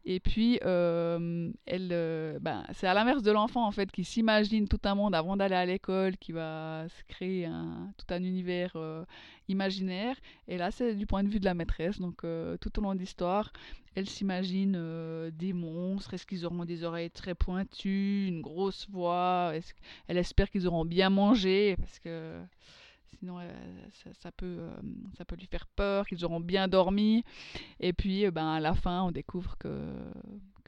Et 0.08 0.20
puis, 0.20 0.60
euh, 0.64 1.50
elle, 1.66 1.88
euh, 1.90 2.38
ben, 2.40 2.64
c'est 2.72 2.86
à 2.86 2.94
l'inverse 2.94 3.24
de 3.24 3.32
l'enfant 3.32 3.66
en 3.66 3.72
fait 3.72 3.90
qui 3.90 4.04
s'imagine 4.04 4.68
tout 4.68 4.78
un 4.84 4.94
monde 4.94 5.16
avant 5.16 5.36
d'aller 5.36 5.56
à 5.56 5.66
l'école, 5.66 6.16
qui 6.16 6.30
va 6.30 6.86
se 6.88 7.02
créer 7.08 7.48
tout 7.96 8.14
un 8.14 8.22
univers 8.22 8.70
euh, 8.76 9.04
imaginaire. 9.48 10.14
Et 10.46 10.58
là, 10.58 10.70
c'est 10.70 10.94
du 10.94 11.06
point 11.06 11.24
de 11.24 11.28
vue 11.28 11.40
de 11.40 11.44
la 11.44 11.54
maîtresse. 11.54 11.98
Donc, 11.98 12.18
tout 12.60 12.78
au 12.78 12.82
long 12.82 12.94
de 12.94 13.00
l'histoire, 13.00 13.52
elle 13.96 14.08
s'imagine 14.08 14.80
des 15.30 15.52
monstres. 15.52 16.14
Est-ce 16.14 16.24
qu'ils 16.24 16.46
auront 16.46 16.64
des 16.64 16.84
oreilles 16.84 17.10
très 17.10 17.34
pointues, 17.34 18.28
une 18.28 18.42
grosse 18.42 18.88
voix? 18.88 19.54
Elle 20.06 20.18
espère 20.18 20.50
qu'ils 20.50 20.68
auront 20.68 20.84
bien 20.84 21.10
mangé? 21.10 21.74
Parce 21.78 21.98
que 21.98 22.40
sinon 23.18 23.38
euh, 23.38 23.44
ça, 23.92 24.10
ça 24.14 24.32
peut, 24.32 24.58
euh, 24.60 24.70
ça 25.16 25.24
peut 25.24 25.36
lui 25.36 25.46
faire 25.46 25.66
peur, 25.66 26.06
qu'ils 26.06 26.24
auront 26.24 26.40
bien 26.40 26.68
dormi. 26.68 27.24
Et 27.80 27.92
puis 27.92 28.26
euh, 28.26 28.30
ben, 28.30 28.46
à 28.46 28.60
la 28.60 28.74
fin, 28.74 29.02
on 29.02 29.10
découvre 29.10 29.56
que, 29.58 29.94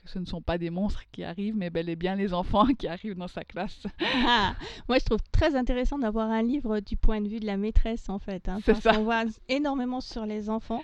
que 0.08 0.14
ce 0.14 0.18
ne 0.18 0.24
sont 0.24 0.40
pas 0.42 0.58
des 0.58 0.70
monstres 0.70 1.02
qui 1.12 1.22
arrivent, 1.22 1.56
mais 1.56 1.70
bel 1.70 1.88
et 1.88 1.96
bien 1.96 2.14
les 2.16 2.32
enfants 2.34 2.66
qui 2.78 2.88
arrivent 2.88 3.14
dans 3.16 3.28
sa 3.28 3.44
classe. 3.44 3.78
Ah, 4.26 4.54
moi, 4.88 4.98
je 4.98 5.04
trouve 5.04 5.20
très 5.32 5.54
intéressant 5.54 5.98
d'avoir 5.98 6.30
un 6.30 6.42
livre 6.42 6.80
du 6.80 6.96
point 6.96 7.20
de 7.20 7.28
vue 7.28 7.40
de 7.40 7.46
la 7.46 7.56
maîtresse, 7.56 8.08
en 8.08 8.18
fait. 8.18 8.48
Hein, 8.48 8.58
C'est 8.64 8.72
parce 8.72 8.84
ça. 8.84 8.92
qu'on 8.94 9.04
voit 9.04 9.24
énormément 9.48 10.00
sur 10.00 10.26
les 10.26 10.48
enfants, 10.50 10.82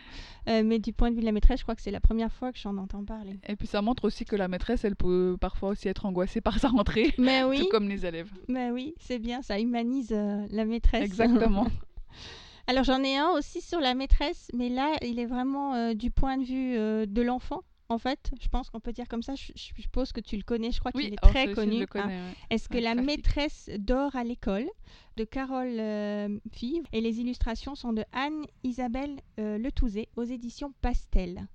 euh, 0.49 0.63
mais 0.65 0.79
du 0.79 0.93
point 0.93 1.11
de 1.11 1.15
vue 1.15 1.21
de 1.23 1.27
la 1.27 1.33
maîtresse, 1.33 1.61
je 1.61 1.65
crois 1.65 1.75
que 1.75 1.83
c'est 1.83 1.91
la 1.91 2.01
première 2.01 2.33
fois 2.33 2.53
que 2.53 2.59
j'en 2.59 2.77
entends 2.77 3.05
parler. 3.05 3.39
Et 3.49 3.57
puis 3.57 3.67
ça 3.67 3.81
montre 3.83 4.05
aussi 4.05 4.25
que 4.25 4.37
la 4.37 4.49
maîtresse, 4.49 4.85
elle 4.85 4.97
peut 4.97 5.37
parfois 5.41 5.71
aussi 5.71 5.89
être 5.89 6.07
angoissée 6.07 6.41
par 6.41 6.59
sa 6.59 6.69
rentrée, 6.69 7.15
Mais 7.19 7.43
oui, 7.45 7.59
tout 7.61 7.69
comme 7.71 7.89
les 7.89 8.05
élèves. 8.07 8.31
mais 8.49 8.71
oui, 8.71 8.95
c'est 8.99 9.19
bien, 9.19 9.43
ça 9.43 9.59
humanise 9.59 10.13
euh, 10.13 10.47
la 10.51 10.65
maîtresse. 10.65 11.05
Exactement. 11.05 11.67
Alors 12.67 12.85
j'en 12.85 13.03
ai 13.03 13.17
un 13.17 13.29
aussi 13.31 13.61
sur 13.61 13.79
la 13.81 13.95
maîtresse, 13.95 14.49
mais 14.55 14.69
là 14.69 14.93
il 15.03 15.19
est 15.19 15.27
vraiment 15.27 15.75
euh, 15.75 15.95
du 15.95 16.11
point 16.11 16.39
de 16.39 16.45
vue 16.45 16.77
euh, 16.77 17.05
de 17.07 17.21
l'enfant. 17.23 17.61
En 17.91 17.99
fait, 17.99 18.31
je 18.41 18.49
pense 18.49 18.71
qu'on 18.71 18.81
peut 18.81 18.93
dire 18.93 19.07
comme 19.09 19.23
ça. 19.23 19.35
Je, 19.35 19.53
je 19.55 19.63
suppose 19.83 20.11
que 20.13 20.21
tu 20.21 20.37
le 20.37 20.43
connais. 20.43 20.73
Je 20.73 20.81
crois 20.81 20.91
qu'il 20.93 21.13
est 21.15 21.19
alors 21.23 21.33
très 21.35 21.47
connu. 21.55 21.87
hein. 21.95 22.09
ouais. 22.09 22.35
Est-ce 22.51 22.69
que 22.69 22.79
la 22.79 22.95
maîtresse 22.95 23.71
dort 23.79 24.17
à 24.17 24.25
l'école 24.25 24.67
de 25.17 25.25
Carole 25.25 25.79
euh, 25.79 26.39
Fille 26.53 26.83
et 26.93 27.01
les 27.01 27.21
illustrations 27.21 27.75
sont 27.75 27.93
de 27.93 28.05
Anne-Isabelle 28.13 29.21
euh, 29.39 29.59
Letouzé 29.59 30.09
aux 30.17 30.25
éditions 30.25 30.73
Pastel. 30.81 31.47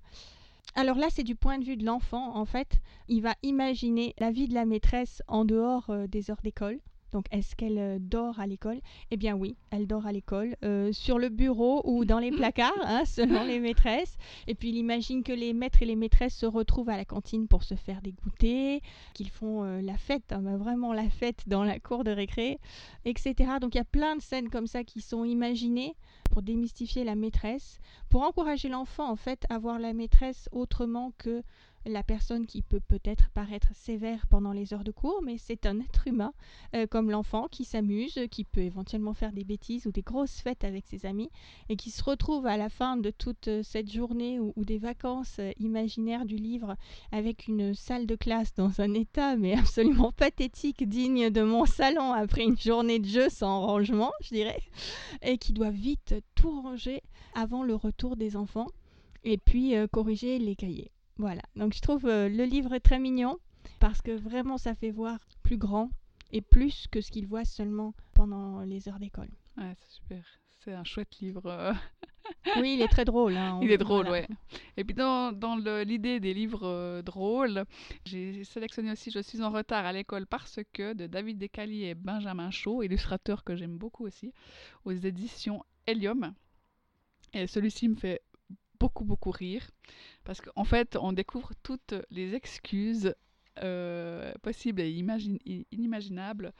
Alors 0.76 0.96
là, 0.96 1.08
c'est 1.10 1.24
du 1.24 1.34
point 1.34 1.58
de 1.58 1.64
vue 1.64 1.76
de 1.76 1.84
l'enfant. 1.84 2.36
En 2.36 2.44
fait, 2.44 2.78
il 3.08 3.22
va 3.22 3.34
imaginer 3.42 4.14
la 4.18 4.30
vie 4.30 4.46
de 4.46 4.54
la 4.54 4.64
maîtresse 4.64 5.22
en 5.26 5.44
dehors 5.44 5.90
euh, 5.90 6.06
des 6.06 6.30
heures 6.30 6.40
d'école. 6.44 6.78
Donc, 7.12 7.26
est-ce 7.30 7.56
qu'elle 7.56 7.78
euh, 7.78 7.98
dort 8.00 8.38
à 8.40 8.46
l'école? 8.46 8.80
Eh 9.10 9.16
bien 9.16 9.34
oui, 9.34 9.56
elle 9.70 9.86
dort 9.86 10.06
à 10.06 10.12
l'école, 10.12 10.56
euh, 10.64 10.92
sur 10.92 11.18
le 11.18 11.28
bureau 11.28 11.82
ou 11.84 12.04
dans 12.04 12.18
les 12.18 12.30
placards, 12.36 12.72
hein, 12.82 13.04
selon 13.04 13.44
les 13.44 13.58
maîtresses. 13.58 14.16
Et 14.46 14.54
puis, 14.54 14.70
il 14.70 14.76
imagine 14.76 15.22
que 15.22 15.32
les 15.32 15.52
maîtres 15.52 15.82
et 15.82 15.86
les 15.86 15.96
maîtresses 15.96 16.36
se 16.36 16.46
retrouvent 16.46 16.90
à 16.90 16.96
la 16.96 17.04
cantine 17.04 17.48
pour 17.48 17.64
se 17.64 17.74
faire 17.74 18.00
des 18.02 18.12
goûters, 18.12 18.80
qu'ils 19.14 19.30
font 19.30 19.64
euh, 19.64 19.80
la 19.80 19.96
fête, 19.96 20.32
hein, 20.32 20.40
bah, 20.42 20.56
vraiment 20.56 20.92
la 20.92 21.08
fête 21.08 21.44
dans 21.46 21.64
la 21.64 21.78
cour 21.78 22.04
de 22.04 22.10
récré, 22.10 22.58
etc. 23.04 23.34
Donc, 23.60 23.74
il 23.74 23.78
y 23.78 23.82
a 23.82 23.84
plein 23.84 24.16
de 24.16 24.22
scènes 24.22 24.48
comme 24.48 24.66
ça 24.66 24.84
qui 24.84 25.00
sont 25.00 25.24
imaginées 25.24 25.94
pour 26.30 26.42
démystifier 26.42 27.04
la 27.04 27.16
maîtresse, 27.16 27.80
pour 28.08 28.22
encourager 28.22 28.68
l'enfant, 28.68 29.10
en 29.10 29.16
fait, 29.16 29.44
à 29.50 29.58
voir 29.58 29.78
la 29.78 29.92
maîtresse 29.92 30.48
autrement 30.52 31.12
que 31.18 31.42
la 31.86 32.02
personne 32.02 32.46
qui 32.46 32.62
peut 32.62 32.80
peut-être 32.80 33.30
paraître 33.30 33.74
sévère 33.74 34.26
pendant 34.26 34.52
les 34.52 34.74
heures 34.74 34.84
de 34.84 34.90
cours, 34.90 35.22
mais 35.22 35.38
c'est 35.38 35.66
un 35.66 35.80
être 35.80 36.06
humain 36.06 36.32
euh, 36.74 36.86
comme 36.86 37.10
l'enfant 37.10 37.48
qui 37.50 37.64
s'amuse, 37.64 38.18
qui 38.30 38.44
peut 38.44 38.60
éventuellement 38.60 39.14
faire 39.14 39.32
des 39.32 39.44
bêtises 39.44 39.86
ou 39.86 39.92
des 39.92 40.02
grosses 40.02 40.40
fêtes 40.40 40.64
avec 40.64 40.86
ses 40.86 41.06
amis 41.06 41.30
et 41.68 41.76
qui 41.76 41.90
se 41.90 42.02
retrouve 42.02 42.46
à 42.46 42.56
la 42.56 42.68
fin 42.68 42.96
de 42.96 43.10
toute 43.10 43.48
euh, 43.48 43.62
cette 43.62 43.90
journée 43.90 44.38
ou, 44.38 44.52
des 44.64 44.78
vacances 44.78 45.38
euh, 45.38 45.52
imaginaires 45.58 46.26
du 46.26 46.36
livre 46.36 46.76
avec 47.12 47.48
une 47.48 47.74
salle 47.74 48.06
de 48.06 48.14
classe 48.14 48.54
dans 48.54 48.80
un 48.80 48.92
état 48.94 49.36
mais 49.36 49.54
absolument 49.58 50.12
pathétique, 50.12 50.86
digne 50.86 51.30
de 51.30 51.42
mon 51.42 51.64
salon 51.64 52.12
après 52.12 52.44
une 52.44 52.58
journée 52.58 52.98
de 52.98 53.06
jeu 53.06 53.28
sans 53.30 53.66
rangement, 53.66 54.12
je 54.22 54.34
dirais, 54.34 54.60
et 55.22 55.38
qui 55.38 55.52
doit 55.52 55.70
vite 55.70 56.14
tout 56.34 56.60
ranger 56.60 57.02
avant 57.34 57.62
le 57.62 57.74
retour 57.74 58.16
des 58.16 58.36
enfants 58.36 58.68
et 59.24 59.38
puis 59.38 59.74
corriger 59.92 60.38
les 60.38 60.56
cahiers. 60.56 60.90
Voilà, 61.20 61.42
donc 61.54 61.74
je 61.74 61.80
trouve 61.82 62.06
euh, 62.06 62.28
le 62.28 62.44
livre 62.44 62.78
très 62.78 62.98
mignon 62.98 63.38
parce 63.78 64.00
que 64.00 64.10
vraiment 64.12 64.56
ça 64.56 64.74
fait 64.74 64.90
voir 64.90 65.18
plus 65.42 65.58
grand 65.58 65.90
et 66.32 66.40
plus 66.40 66.86
que 66.90 67.00
ce 67.02 67.10
qu'il 67.10 67.26
voit 67.26 67.44
seulement 67.44 67.92
pendant 68.14 68.60
les 68.60 68.88
heures 68.88 68.98
d'école. 68.98 69.28
Ouais, 69.58 69.74
c'est 69.78 69.90
super. 69.90 70.24
C'est 70.64 70.72
un 70.72 70.84
chouette 70.84 71.18
livre. 71.20 71.42
euh, 71.46 71.72
Oui, 72.56 72.74
il 72.74 72.82
est 72.82 72.88
très 72.88 73.04
drôle. 73.04 73.36
hein, 73.36 73.58
Il 73.62 73.70
est 73.70 73.78
drôle, 73.78 74.06
voilà. 74.06 74.26
ouais. 74.28 74.28
Et 74.78 74.84
puis 74.84 74.94
dans, 74.94 75.32
dans 75.32 75.56
l'idée 75.56 76.20
des 76.20 76.32
livres 76.32 76.66
euh, 76.66 77.02
drôles, 77.02 77.64
j'ai 78.06 78.44
sélectionné 78.44 78.92
aussi 78.92 79.10
Je 79.10 79.20
suis 79.20 79.42
en 79.42 79.50
retard 79.50 79.84
à 79.84 79.92
l'école 79.92 80.26
parce 80.26 80.60
que 80.72 80.94
de 80.94 81.06
David 81.06 81.38
Descaliers 81.38 81.88
et 81.90 81.94
Benjamin 81.94 82.50
Chaud, 82.50 82.82
illustrateur 82.82 83.44
que 83.44 83.56
j'aime 83.56 83.76
beaucoup 83.76 84.06
aussi, 84.06 84.32
aux 84.84 84.92
éditions 84.92 85.64
Helium. 85.86 86.34
Et 87.34 87.46
celui-ci 87.46 87.88
me 87.88 87.96
fait 87.96 88.20
beaucoup, 88.80 89.04
beaucoup 89.04 89.30
rire 89.30 89.70
parce 90.24 90.40
qu'en 90.40 90.64
fait, 90.64 90.96
on 91.00 91.12
découvre 91.12 91.52
toutes 91.62 91.94
les 92.10 92.34
excuses 92.34 93.14
euh, 93.62 94.32
possibles 94.42 94.80
et 94.80 94.90
inimaginables 95.72 96.52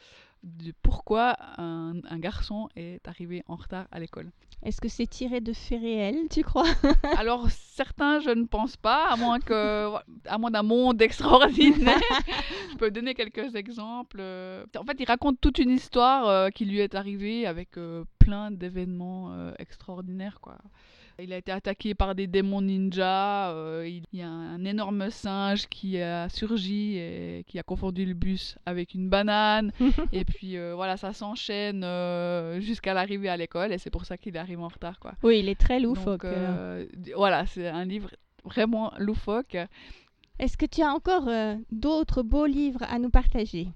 de 0.43 0.73
pourquoi 0.83 1.37
un, 1.59 1.95
un 2.09 2.19
garçon 2.19 2.69
est 2.77 3.07
arrivé 3.09 3.43
en 3.47 3.57
retard 3.57 3.87
à 3.91 4.01
l'école. 4.01 4.31
Est-ce 4.63 4.81
que 4.81 4.89
c'est 4.89 5.07
tiré 5.07 5.41
de 5.41 5.53
faits 5.53 5.81
réels, 5.81 6.29
tu 6.31 6.43
crois? 6.43 6.67
Alors 7.17 7.51
certains, 7.51 8.21
je 8.21 8.31
ne 8.31 8.45
pense 8.45 8.77
pas, 8.77 9.07
à 9.09 9.17
moins 9.17 9.41
que, 9.41 9.91
à 10.27 10.39
moins 10.39 10.51
d'un 10.51 10.63
monde 10.63 11.01
extraordinaire. 11.01 11.99
je 12.73 12.77
peux 12.77 12.91
donner 12.91 13.15
quelques 13.15 13.55
exemples. 13.55 14.19
Euh, 14.21 14.65
En 14.77 14.85
fait, 14.85 14.97
il 15.01 15.07
raconte 15.07 15.41
toute 15.41 15.59
une 15.59 15.71
histoire 15.71 16.29
euh, 16.29 16.49
qui 16.51 16.65
lui 16.67 16.81
est 16.81 16.95
arrivée 16.95 17.47
avec 17.47 17.79
euh, 17.79 18.05
plein 18.19 18.51
d'événements 18.51 19.33
euh, 19.33 19.53
extraordinaires, 19.59 20.41
quoi. 20.41 20.59
Il 21.23 21.33
a 21.33 21.37
été 21.37 21.53
attaqué 21.53 21.95
par 21.95 22.15
des 22.15 22.27
démons 22.27 22.61
ninjas. 22.61 23.51
euh, 23.53 23.87
il 23.87 24.19
y 24.19 24.23
a 24.23 24.29
un 24.29 24.65
énorme 24.65 25.11
singe 25.11 25.67
qui 25.69 26.01
a 26.01 26.29
surgi 26.29 26.97
et 26.97 27.45
qui 27.47 27.59
a 27.59 27.63
confondu 27.63 28.05
le 28.05 28.15
bus 28.15 28.57
avec 28.65 28.95
une 28.95 29.09
banane. 29.09 29.73
et 30.13 30.25
puis 30.25 30.57
euh, 30.57 30.75
voilà, 30.75 30.97
ça 30.97 31.13
s'enchaîne 31.13 31.83
euh, 31.85 32.61
jusqu'à 32.61 32.95
l'arrivée 32.95 33.29
à 33.29 33.37
l'école 33.37 33.73
et 33.73 33.79
c'est 33.79 33.91
pour 33.91 34.05
ça 34.05 34.17
qu'il 34.17 34.37
arrive 34.39 34.61
en 34.61 34.69
retard, 34.69 34.99
quoi. 34.99 35.13
Oui, 35.23 35.41
il 35.41 35.49
est 35.49 35.61
très 35.61 35.81
loufoque. 35.81 36.25
Donc, 36.25 37.15
voilà, 37.17 37.47
c'est 37.47 37.69
un 37.69 37.85
livre 37.85 38.11
vraiment 38.45 38.93
loufoque. 38.99 39.57
Est-ce 40.39 40.57
que 40.57 40.67
tu 40.67 40.83
as 40.83 40.89
encore 40.89 41.29
d'autres 41.71 42.23
beaux 42.23 42.47
livres 42.47 42.83
à 42.89 42.99
nous 42.99 43.11
partager? 43.11 43.69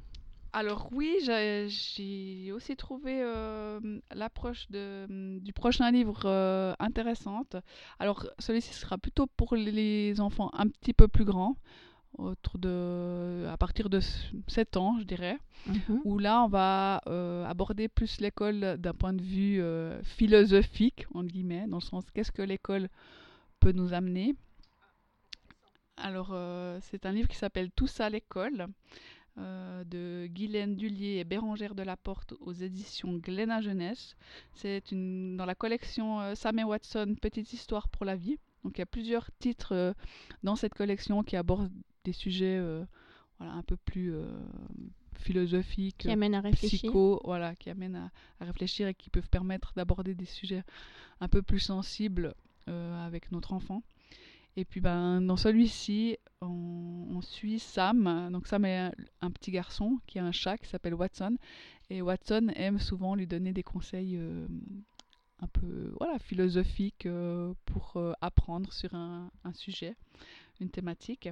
Alors 0.55 0.89
oui, 0.93 1.19
j'ai 1.21 2.53
aussi 2.53 2.77
trouvé 2.77 3.21
euh, 3.21 3.81
l'approche 4.15 4.69
du 4.71 5.53
prochain 5.53 5.91
livre 5.91 6.23
euh, 6.27 6.75
intéressante. 6.79 7.57
Alors 7.99 8.25
celui-ci 8.39 8.73
sera 8.73 8.97
plutôt 8.97 9.27
pour 9.27 9.57
les 9.57 10.21
enfants 10.21 10.51
un 10.53 10.69
petit 10.69 10.93
peu 10.93 11.09
plus 11.09 11.25
grands, 11.25 11.57
autour 12.19 12.61
de, 12.61 13.49
à 13.51 13.57
partir 13.57 13.91
de 13.91 13.99
7 14.47 14.77
ans, 14.77 14.97
je 15.01 15.05
dirais. 15.05 15.39
Mhm. 15.67 16.03
où 16.05 16.19
là, 16.19 16.45
on 16.45 16.49
va 16.49 17.01
euh, 17.09 17.45
aborder 17.47 17.89
plus 17.89 18.21
l'école 18.21 18.77
d'un 18.79 18.93
point 18.93 19.13
de 19.13 19.23
vue 19.23 19.61
philosophique, 20.05 21.07
entre 21.15 21.33
guillemets, 21.33 21.67
dans 21.67 21.79
le 21.79 21.83
sens 21.83 22.05
qu'est-ce 22.15 22.31
que 22.31 22.43
l'école 22.43 22.89
peut 23.59 23.73
nous 23.73 23.93
amener. 23.93 24.37
Alors, 25.97 26.33
c'est 26.83 27.07
un 27.07 27.13
livre 27.13 27.29
qui 27.29 27.37
s'appelle 27.37 27.73
Tous 27.73 27.99
à 27.99 28.09
l'école, 28.09 28.67
euh, 29.37 29.83
de 29.85 30.29
Guylaine 30.29 30.77
Dullier 30.77 31.17
et 31.19 31.25
Bérangère 31.25 31.75
de 31.75 31.83
la 31.83 31.97
Porte 31.97 32.35
aux 32.41 32.53
éditions 32.53 33.15
Glénat 33.17 33.63
Jeunesse. 33.63 34.17
C'est 34.53 34.93
une, 34.93 35.37
dans 35.37 35.47
la 35.47 35.55
collection 35.57 36.21
euh, 36.21 36.35
Sam 36.35 36.59
et 36.61 36.65
Watson, 36.65 37.17
Petite 37.21 37.53
histoire 37.53 37.89
pour 37.89 38.05
la 38.05 38.15
vie. 38.15 38.39
Donc, 38.63 38.79
il 38.79 38.81
y 38.81 38.83
a 38.83 38.87
plusieurs 38.87 39.29
titres 39.41 39.75
euh, 39.75 39.93
dans 40.43 40.57
cette 40.57 40.75
collection 40.75 41.23
qui 41.23 41.37
abordent 41.37 41.73
des 42.05 42.13
sujets 42.13 42.57
euh, 42.59 42.85
voilà, 43.39 43.55
un 43.55 43.63
peu 43.63 43.77
plus 43.77 44.15
philosophiques, 45.19 45.99
Qui 45.99 46.11
amène 46.11 46.35
à 46.35 46.41
réfléchir. 46.41 46.79
psycho, 46.79 47.21
voilà, 47.25 47.57
qui 47.57 47.71
amènent 47.71 47.97
à, 47.97 48.11
à 48.41 48.45
réfléchir 48.45 48.87
et 48.87 48.95
qui 48.95 49.11
peuvent 49.11 49.29
permettre 49.29 49.73
d'aborder 49.75 50.15
des 50.15 50.27
sujets 50.27 50.63
un 51.21 51.29
peu 51.29 51.43
plus 51.43 51.61
sensibles 51.61 52.35
avec 52.67 53.31
notre 53.33 53.53
enfant. 53.53 53.83
Et 54.57 54.65
puis 54.65 54.81
ben, 54.81 55.21
dans 55.21 55.37
celui-ci, 55.37 56.17
on, 56.41 56.94
on 57.15 57.23
suit 57.23 57.59
Sam. 57.59 58.31
Donc 58.33 58.47
Sam 58.47 58.65
est 58.65 58.91
un, 59.21 59.31
petit 59.31 59.51
garçon 59.51 59.99
qui 60.07 60.19
a 60.19 60.25
un 60.25 60.33
chat 60.33 60.59
qui 60.59 60.69
s'appelle 60.69 60.95
Watson. 60.95 61.37
Et 61.91 62.03
Watson 62.03 62.51
aime 62.57 62.79
souvent 62.79 63.15
lui 63.15 63.27
donner 63.27 63.53
des 63.53 63.63
conseils 63.63 64.17
euh, 64.17 64.47
un 65.41 65.47
peu 65.49 65.93
voilà, 65.99 66.19
philosophiques 66.19 67.07
euh, 67.07 67.53
pour 67.67 67.95
euh, 67.97 68.13
apprendre 68.21 68.73
sur 68.73 68.95
un, 68.95 69.31
sujet, 69.53 69.95
une 70.61 70.71
thématique. 70.71 71.29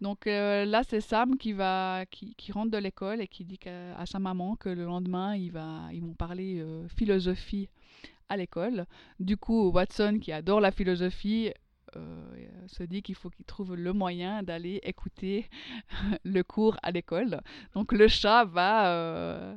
Donc 0.00 0.26
là, 0.26 0.82
c'est 0.86 1.00
Sam 1.00 1.38
qui, 1.38 1.52
va, 1.52 2.04
qui, 2.10 2.52
rentre 2.52 2.70
de 2.70 2.78
l'école 2.78 3.22
et 3.22 3.28
qui 3.28 3.44
dit 3.44 3.58
à 3.66 4.04
sa 4.04 4.18
maman 4.18 4.56
que 4.56 4.68
le 4.68 4.84
lendemain, 4.84 5.34
il 5.34 5.52
va, 5.52 5.88
ils 5.92 6.02
vont 6.02 6.12
parler 6.12 6.62
philosophie 6.96 7.70
à 8.28 8.36
l'école. 8.36 8.86
Du 9.20 9.38
coup, 9.38 9.70
Watson, 9.70 10.18
qui 10.20 10.32
adore 10.32 10.60
la 10.60 10.70
philosophie, 10.70 11.50
se 12.66 12.82
dit 12.82 13.02
qu'il 13.02 13.14
faut 13.14 13.30
qu'il 13.30 13.44
trouve 13.44 13.74
le 13.74 13.92
moyen 13.92 14.42
d'aller 14.42 14.80
écouter 14.82 15.48
le 16.24 16.42
cours 16.42 16.76
à 16.82 16.90
l'école. 16.90 17.40
Donc 17.74 17.92
le 17.92 18.08
chat 18.08 18.44
va, 18.44 18.92
euh, 18.92 19.56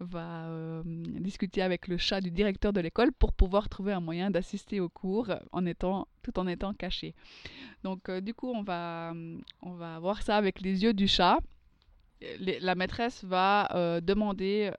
va 0.00 0.46
euh, 0.48 0.82
discuter 0.84 1.62
avec 1.62 1.88
le 1.88 1.96
chat 1.96 2.20
du 2.20 2.30
directeur 2.30 2.72
de 2.72 2.80
l'école 2.80 3.12
pour 3.12 3.32
pouvoir 3.32 3.68
trouver 3.68 3.92
un 3.92 4.00
moyen 4.00 4.30
d'assister 4.30 4.80
au 4.80 4.88
cours 4.88 5.30
en 5.52 5.66
étant, 5.66 6.08
tout 6.22 6.38
en 6.38 6.46
étant 6.46 6.74
caché. 6.74 7.14
Donc 7.82 8.08
euh, 8.08 8.20
du 8.20 8.34
coup, 8.34 8.50
on 8.50 8.62
va, 8.62 9.12
on 9.62 9.72
va 9.74 9.98
voir 9.98 10.22
ça 10.22 10.36
avec 10.36 10.60
les 10.60 10.82
yeux 10.82 10.94
du 10.94 11.08
chat. 11.08 11.38
La 12.38 12.74
maîtresse 12.74 13.24
va 13.24 13.74
euh, 13.74 14.00
demander 14.00 14.72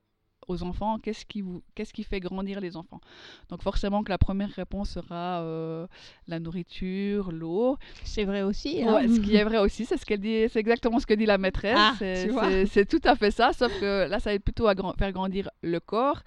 aux 0.51 0.63
enfants, 0.63 1.00
qu'est-ce 1.00 1.25
qui, 1.25 1.41
vous, 1.41 1.62
qu'est-ce 1.75 1.93
qui 1.93 2.03
fait 2.03 2.20
grandir 2.20 2.60
les 2.60 2.77
enfants? 2.77 3.01
Donc 3.50 3.62
forcément 3.63 4.03
que 4.03 4.10
la 4.10 4.17
première 4.17 4.50
réponse 4.51 4.91
sera 4.91 5.41
euh, 5.41 5.88
la 6.27 6.39
nourriture, 6.39 7.31
l'eau. 7.31 7.77
C'est 8.03 8.25
vrai 8.25 8.41
aussi. 8.43 8.84
hein. 8.84 8.93
Ouais, 8.93 9.08
ce 9.08 9.20
qui 9.20 9.36
est 9.36 9.43
vrai 9.43 9.58
aussi, 9.58 9.86
c'est 9.86 9.98
ce 9.98 10.05
qu'elle 10.05 10.20
dit, 10.20 10.48
c'est 10.50 10.60
exactement 10.60 11.00
ce 11.00 11.05
que 11.05 11.13
dit 11.13 11.25
la 11.25 11.38
maîtresse. 11.38 11.77
Ah, 11.77 11.96
c'est, 11.98 12.86
tout 12.86 13.01
à 13.03 13.15
fait 13.15 13.31
ça, 13.31 13.53
sauf 13.53 13.72
que 13.79 14.08
là, 14.08 14.20
ça 14.20 14.29
va 14.29 14.36
être 14.36 14.43
plutôt 14.43 14.67
à 14.67 14.75
faire 14.98 15.12
grandir 15.12 15.50
le 15.62 15.79
corps. 15.79 16.22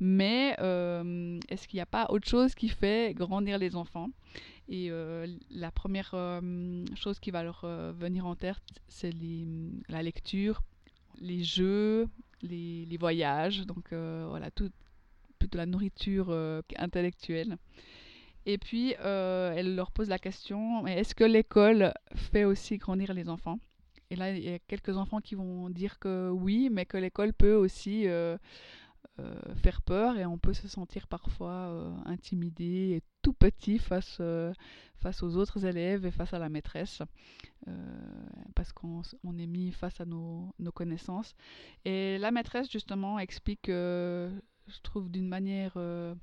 Mais 0.00 0.56
euh, 0.60 1.38
est-ce 1.48 1.68
qu'il 1.68 1.78
n'y 1.78 1.82
a 1.82 1.86
pas 1.86 2.06
autre 2.10 2.28
chose 2.28 2.54
qui 2.54 2.68
fait 2.68 3.14
grandir 3.14 3.58
les 3.58 3.76
enfants? 3.76 4.08
Et 4.68 4.88
euh, 4.90 5.26
la 5.50 5.70
première 5.70 6.10
euh, 6.14 6.84
chose 6.96 7.18
qui 7.20 7.30
va 7.30 7.42
leur 7.42 7.62
euh, 7.64 7.92
venir 7.92 8.26
en 8.26 8.34
tête, 8.34 8.56
c'est 8.88 9.12
la 9.88 10.02
lecture, 10.02 10.62
les 11.20 11.44
jeux, 11.44 12.08
les, 12.42 12.96
voyages, 12.98 13.66
donc 13.66 13.92
euh, 13.92 14.26
voilà, 14.28 14.50
tout, 14.50 14.70
plutôt 15.38 15.58
la 15.58 15.66
nourriture 15.66 16.26
euh, 16.30 16.62
intellectuelle. 16.76 17.56
Et 18.44 18.58
puis, 18.58 18.94
euh, 19.00 19.52
elle 19.54 19.76
leur 19.76 19.92
pose 19.92 20.08
la 20.08 20.18
question, 20.18 20.86
est-ce 20.86 21.14
que 21.14 21.24
l'école 21.24 21.92
fait 22.14 22.44
aussi 22.44 22.76
grandir 22.78 23.14
les 23.14 23.28
enfants? 23.28 23.58
Et 24.10 24.16
là, 24.16 24.32
il 24.32 24.42
y 24.42 24.52
a 24.52 24.58
quelques 24.58 24.96
enfants 24.96 25.20
qui 25.20 25.36
vont 25.36 25.70
dire 25.70 25.98
que 25.98 26.30
oui, 26.30 26.68
mais 26.70 26.84
que 26.84 26.98
l'école 26.98 27.32
peut 27.32 27.54
aussi 27.54 28.06
faire 29.56 29.82
peur 29.82 30.16
et 30.16 30.26
on 30.26 30.38
peut 30.38 30.54
se 30.54 30.68
sentir 30.68 31.06
parfois 31.06 31.68
euh, 31.68 31.92
intimidé 32.06 32.96
et 32.96 33.02
tout 33.22 33.32
petit 33.32 33.78
face, 33.78 34.18
euh, 34.20 34.52
face 35.00 35.22
aux 35.22 35.36
autres 35.36 35.64
élèves 35.64 36.04
et 36.06 36.10
face 36.10 36.34
à 36.34 36.38
la 36.38 36.48
maîtresse, 36.48 37.02
euh, 37.68 37.72
parce 38.54 38.72
qu'on 38.72 39.02
on 39.24 39.38
est 39.38 39.46
mis 39.46 39.72
face 39.72 40.00
à 40.00 40.04
nos, 40.04 40.54
nos 40.58 40.72
connaissances. 40.72 41.34
Et 41.84 42.18
la 42.18 42.30
maîtresse, 42.30 42.70
justement, 42.70 43.18
explique, 43.18 43.68
euh, 43.68 44.30
je 44.66 44.80
trouve, 44.82 45.10
d'une 45.10 45.28
manière 45.28 45.72
euh, 45.76 46.14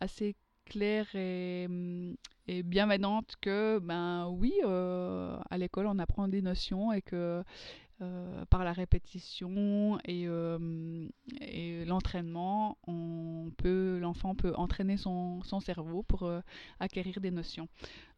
assez 0.00 0.36
claire 0.66 1.06
et, 1.14 1.66
hum, 1.68 2.16
et 2.48 2.62
bienveillante 2.62 3.34
que, 3.40 3.78
ben 3.78 4.28
oui, 4.28 4.52
euh, 4.64 5.38
à 5.50 5.58
l'école, 5.58 5.86
on 5.86 5.98
apprend 5.98 6.28
des 6.28 6.42
notions 6.42 6.92
et 6.92 7.02
que 7.02 7.42
euh, 8.02 8.44
par 8.50 8.62
la 8.62 8.74
répétition 8.74 9.98
et, 10.04 10.24
euh, 10.26 11.08
l'entraînement, 11.86 12.76
l'enfant 13.64 14.34
peut 14.34 14.52
entraîner 14.56 14.98
son, 14.98 15.40
cerveau 15.60 16.02
pour 16.02 16.24
euh, 16.24 16.40
acquérir 16.78 17.20
des 17.20 17.30
notions. 17.30 17.68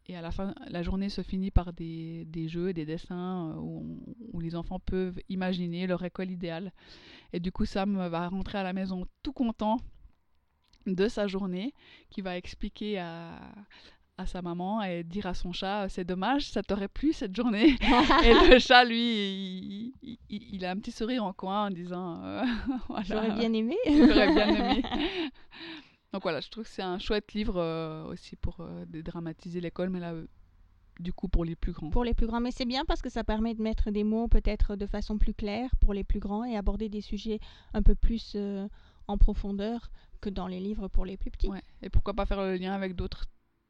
Et 0.07 0.17
à 0.17 0.21
la 0.21 0.31
fin, 0.31 0.53
la 0.67 0.83
journée 0.83 1.07
se 1.07 1.21
finit 1.21 1.49
par 1.49 1.71
des, 1.71 2.27
jeux, 2.47 2.73
des 2.73 2.85
dessins 2.85 3.55
où, 3.57 4.03
où 4.33 4.39
les 4.41 4.55
enfants 4.55 4.79
peuvent 4.79 5.19
imaginer 5.29 5.87
leur 5.87 6.03
école 6.03 6.31
idéale. 6.31 6.73
Et 7.31 7.39
du 7.39 7.53
coup, 7.53 7.65
Sam 7.65 8.07
va 8.09 8.27
rentrer 8.27 8.57
à 8.57 8.63
la 8.63 8.73
maison 8.73 9.05
tout 9.23 9.33
content 9.33 9.77
de 10.87 11.07
sa 11.07 11.27
journée, 11.27 11.73
qui 12.09 12.21
va 12.21 12.37
expliquer 12.37 12.99
à, 12.99 13.39
à 14.19 14.25
sa 14.25 14.41
maman 14.41 14.81
et 14.83 15.03
dire 15.03 15.25
à 15.27 15.33
son 15.33 15.51
chat 15.53 15.87
c'est 15.89 16.03
dommage, 16.03 16.49
ça 16.51 16.61
t'aurait 16.61 16.87
plu 16.89 17.13
cette 17.13 17.35
journée. 17.35 17.75
et 18.25 18.33
le 18.49 18.59
chat, 18.59 18.83
lui, 18.83 18.97
il, 19.01 19.93
il- 20.01 20.19
il- 20.29 20.55
il 20.55 20.65
a 20.65 20.71
un 20.71 20.75
petit 20.75 20.91
sourire 20.91 21.23
en 21.23 21.33
coin 21.33 21.67
en 21.67 21.69
disant 21.71 22.21
euh, 22.23 22.43
voilà, 22.89 23.03
J'aurais 23.05 23.31
bien 23.31 23.53
aimé. 23.53 23.75
J'aurais 23.87 24.33
bien 24.33 24.47
aimé. 24.49 24.83
Donc 26.13 26.23
voilà, 26.23 26.39
je 26.41 26.49
trouve 26.49 26.63
que 26.63 26.69
c'est 26.69 26.81
un 26.81 26.99
chouette 26.99 27.33
livre 27.33 27.57
euh, 27.57 28.03
aussi 28.05 28.35
pour 28.35 28.57
euh, 28.61 28.85
dédramatiser 28.87 29.61
l'école, 29.61 29.89
mais 29.89 29.99
là, 29.99 30.13
euh, 30.13 30.27
du 30.99 31.13
coup, 31.13 31.27
pour 31.29 31.45
les 31.45 31.55
plus 31.55 31.71
grands. 31.71 31.89
Pour 31.91 32.03
les 32.03 32.13
plus 32.15 32.25
grands, 32.27 32.39
mais 32.41 32.51
c'est 32.51 32.65
bien 32.65 32.83
parce 32.83 33.01
que 33.01 33.09
ça 33.09 33.23
permet 33.23 33.53
de 33.53 33.61
mettre 33.61 33.91
des 33.91 34.03
mots 34.03 34.27
peut-être 34.27 34.75
de 34.75 34.85
façon 34.87 35.17
plus 35.17 35.33
claire 35.33 35.69
pour 35.79 35.93
les 35.93 36.03
plus 36.03 36.19
grands 36.19 36.43
et 36.43 36.57
aborder 36.57 36.89
des 36.89 37.01
sujets 37.01 37.39
un 37.73 37.81
peu 37.83 37.95
plus 37.95 38.35
en 39.07 39.17
profondeur 39.17 39.89
que 40.19 40.29
dans 40.29 40.47
les 40.47 40.59
livres 40.59 40.87
pour 40.89 41.05
les 41.05 41.15
plus 41.15 41.31
petits. 41.31 41.47
Ouais. 41.47 41.61
Et 41.81 41.89
pourquoi 41.89 42.13
pas 42.13 42.25
faire 42.25 42.41
le 42.41 42.55
lien 42.57 42.73
avec 42.73 42.95
d'autres 42.95 43.25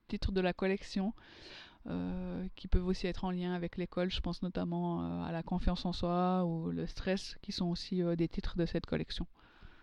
titres 0.09 0.33
de 0.33 0.41
la 0.41 0.51
collection 0.51 1.13
euh, 1.87 2.45
qui 2.55 2.67
peuvent 2.67 2.85
aussi 2.85 3.07
être 3.07 3.23
en 3.23 3.31
lien 3.31 3.53
avec 3.53 3.77
l'école. 3.77 4.11
Je 4.11 4.19
pense 4.19 4.41
notamment 4.43 5.01
euh, 5.01 5.23
à 5.23 5.31
la 5.31 5.43
confiance 5.43 5.85
en 5.85 5.93
soi 5.93 6.43
ou 6.45 6.71
le 6.71 6.85
stress, 6.85 7.37
qui 7.41 7.53
sont 7.53 7.67
aussi 7.67 8.03
euh, 8.03 8.17
des 8.17 8.27
titres 8.27 8.57
de 8.57 8.65
cette 8.65 8.85
collection. 8.85 9.25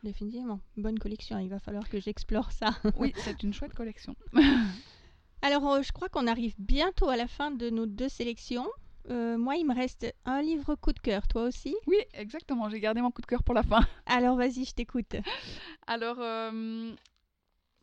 Définitivement. 0.04 0.60
Bonne 0.76 0.98
collection, 0.98 1.38
il 1.38 1.48
va 1.48 1.58
falloir 1.58 1.88
que 1.88 1.98
j'explore 1.98 2.52
ça. 2.52 2.76
Oui, 3.00 3.14
c'est 3.16 3.42
une 3.42 3.54
chouette 3.54 3.74
collection. 3.74 4.14
Alors, 5.42 5.82
je 5.82 5.90
crois 5.90 6.08
qu'on 6.08 6.26
arrive 6.26 6.54
bientôt 6.58 7.08
à 7.08 7.16
la 7.16 7.26
fin 7.26 7.50
de 7.50 7.70
nos 7.70 7.86
deux 7.86 8.08
sélections. 8.08 8.68
Moi, 9.08 9.56
il 9.56 9.64
me 9.64 9.74
reste 9.74 10.12
un 10.24 10.42
livre 10.42 10.74
coup 10.74 10.92
de 10.92 10.98
cœur, 10.98 11.28
toi 11.28 11.44
aussi? 11.44 11.76
Oui, 11.86 11.96
exactement. 12.12 12.68
J'ai 12.68 12.80
gardé 12.80 13.00
mon 13.00 13.12
coup 13.12 13.22
de 13.22 13.26
cœur 13.26 13.44
pour 13.44 13.54
la 13.54 13.62
fin. 13.62 13.80
Alors, 14.06 14.36
vas-y, 14.36 14.64
je 14.64 14.74
t'écoute. 14.74 15.14
Alors, 15.86 16.18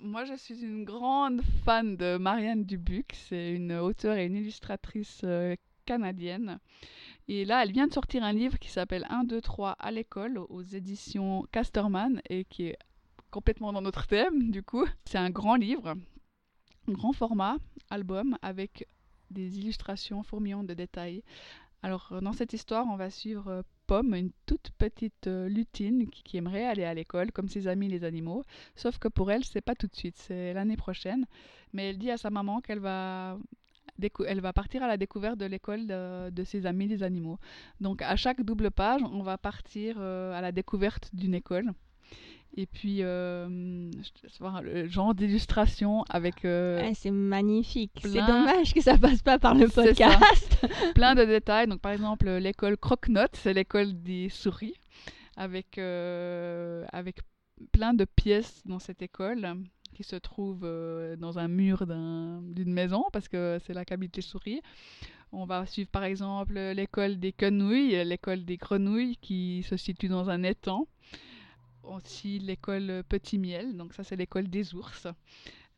moi, 0.03 0.25
je 0.25 0.33
suis 0.33 0.61
une 0.61 0.83
grande 0.83 1.41
fan 1.63 1.95
de 1.95 2.17
Marianne 2.17 2.65
Dubuc. 2.65 3.13
C'est 3.13 3.53
une 3.53 3.71
auteure 3.73 4.17
et 4.17 4.25
une 4.25 4.35
illustratrice 4.35 5.21
euh, 5.23 5.55
canadienne. 5.85 6.59
Et 7.29 7.45
là, 7.45 7.63
elle 7.63 7.71
vient 7.71 7.87
de 7.87 7.93
sortir 7.93 8.23
un 8.23 8.33
livre 8.33 8.59
qui 8.59 8.69
s'appelle 8.69 9.07
1, 9.09 9.23
2, 9.23 9.39
3 9.39 9.71
à 9.71 9.91
l'école 9.91 10.37
aux 10.37 10.61
éditions 10.61 11.45
Casterman 11.51 12.21
et 12.29 12.43
qui 12.43 12.67
est 12.67 12.77
complètement 13.31 13.71
dans 13.71 13.81
notre 13.81 14.05
thème, 14.05 14.51
du 14.51 14.61
coup. 14.61 14.85
C'est 15.05 15.17
un 15.17 15.29
grand 15.29 15.55
livre, 15.55 15.95
un 16.89 16.91
grand 16.91 17.13
format, 17.13 17.55
album, 17.89 18.37
avec 18.41 18.87
des 19.31 19.57
illustrations 19.57 20.21
fourmillantes 20.21 20.67
de 20.67 20.73
détails. 20.73 21.23
Alors, 21.81 22.09
euh, 22.11 22.19
dans 22.19 22.33
cette 22.33 22.51
histoire, 22.51 22.85
on 22.87 22.97
va 22.97 23.09
suivre 23.09 23.47
euh, 23.47 23.61
Pomme, 23.87 24.15
une 24.15 24.31
toute 24.45 24.71
petite 24.77 25.27
euh, 25.27 25.49
lutine 25.49 26.09
qui, 26.09 26.37
aimerait 26.37 26.65
aller 26.65 26.83
à 26.83 26.93
l'école 26.93 27.31
comme 27.31 27.47
ses 27.47 27.67
amis 27.67 27.89
les 27.89 28.03
animaux. 28.03 28.43
Sauf 28.75 28.97
que 28.97 29.07
pour 29.07 29.31
elle, 29.31 29.43
c'est 29.43 29.61
pas 29.61 29.75
tout 29.75 29.87
de 29.87 29.95
suite, 29.95 30.15
c'est 30.17 30.53
l'année 30.53 30.77
prochaine. 30.77 31.25
Mais 31.73 31.89
elle 31.89 31.97
dit 31.97 32.11
à 32.11 32.17
sa 32.17 32.29
maman 32.29 32.61
qu'elle 32.61 32.79
va, 32.79 33.37
elle 33.99 34.41
va 34.41 34.53
partir 34.53 34.83
à 34.83 34.87
la 34.87 34.97
découverte 34.97 35.37
de 35.37 35.45
l'école 35.45 35.87
de, 35.87 36.43
ses 36.43 36.65
amis 36.65 36.87
les 36.87 37.03
animaux. 37.03 37.39
Donc, 37.81 38.01
à 38.01 38.15
chaque 38.15 38.41
double 38.41 38.71
page, 38.71 39.01
on 39.03 39.21
va 39.21 39.37
partir 39.37 39.97
euh, 39.99 40.33
à 40.33 40.41
la 40.41 40.51
découverte 40.51 41.09
d'une 41.13 41.35
école. 41.35 41.71
Et 42.55 42.67
puis, 42.67 42.97
euh, 43.01 43.89
le 44.61 44.87
genre 44.87 45.15
d'illustration 45.15 46.03
avec 46.09 46.45
euh, 46.45 46.81
Ah, 46.83 46.93
c'est 46.93 47.09
magnifique. 47.09 47.99
C'est 48.01 48.09
dommage 48.27 48.73
que 48.75 48.81
ça 48.81 48.97
passe 48.97 49.23
pas 49.23 49.39
par 49.39 49.55
le 49.55 49.67
podcast. 49.67 50.67
plein 50.95 51.15
de 51.15 51.25
détails. 51.25 51.67
Donc, 51.67 51.81
par 51.81 51.91
exemple, 51.93 52.29
l'école 52.29 52.77
Croque-Note, 52.77 53.31
c'est 53.33 53.53
l'école 53.53 53.93
des 54.03 54.29
souris, 54.29 54.75
avec, 55.35 55.79
euh, 55.79 56.85
avec 56.93 57.21
plein 57.71 57.93
de 57.95 58.05
pièces 58.05 58.61
dans 58.65 58.79
cette 58.79 59.01
école 59.01 59.47
qui 59.95 60.03
se 60.03 60.15
trouvent 60.15 60.61
euh, 60.63 61.15
dans 61.15 61.39
un 61.39 61.47
mur 61.47 61.87
d'un- 61.87 62.41
d'une 62.43 62.71
maison, 62.73 63.03
parce 63.13 63.27
que 63.27 63.57
c'est 63.65 63.73
là 63.73 63.83
qu'habitent 63.85 64.15
les 64.15 64.21
souris. 64.21 64.61
On 65.31 65.45
va 65.45 65.65
suivre, 65.65 65.89
par 65.89 66.03
exemple, 66.03 66.53
l'école 66.53 67.17
des 67.17 67.31
quenouilles, 67.31 68.03
l'école 68.05 68.45
des 68.45 68.57
grenouilles, 68.57 69.17
qui 69.21 69.63
se 69.67 69.75
situe 69.77 70.07
dans 70.07 70.29
un 70.29 70.43
étang. 70.43 70.87
Aussi 71.83 72.39
l'école 72.39 73.03
Petit 73.09 73.37
Miel, 73.37 73.75
donc 73.75 73.93
ça 73.93 74.03
c'est 74.03 74.15
l'école 74.15 74.47
des 74.49 74.73
ours. 74.73 75.07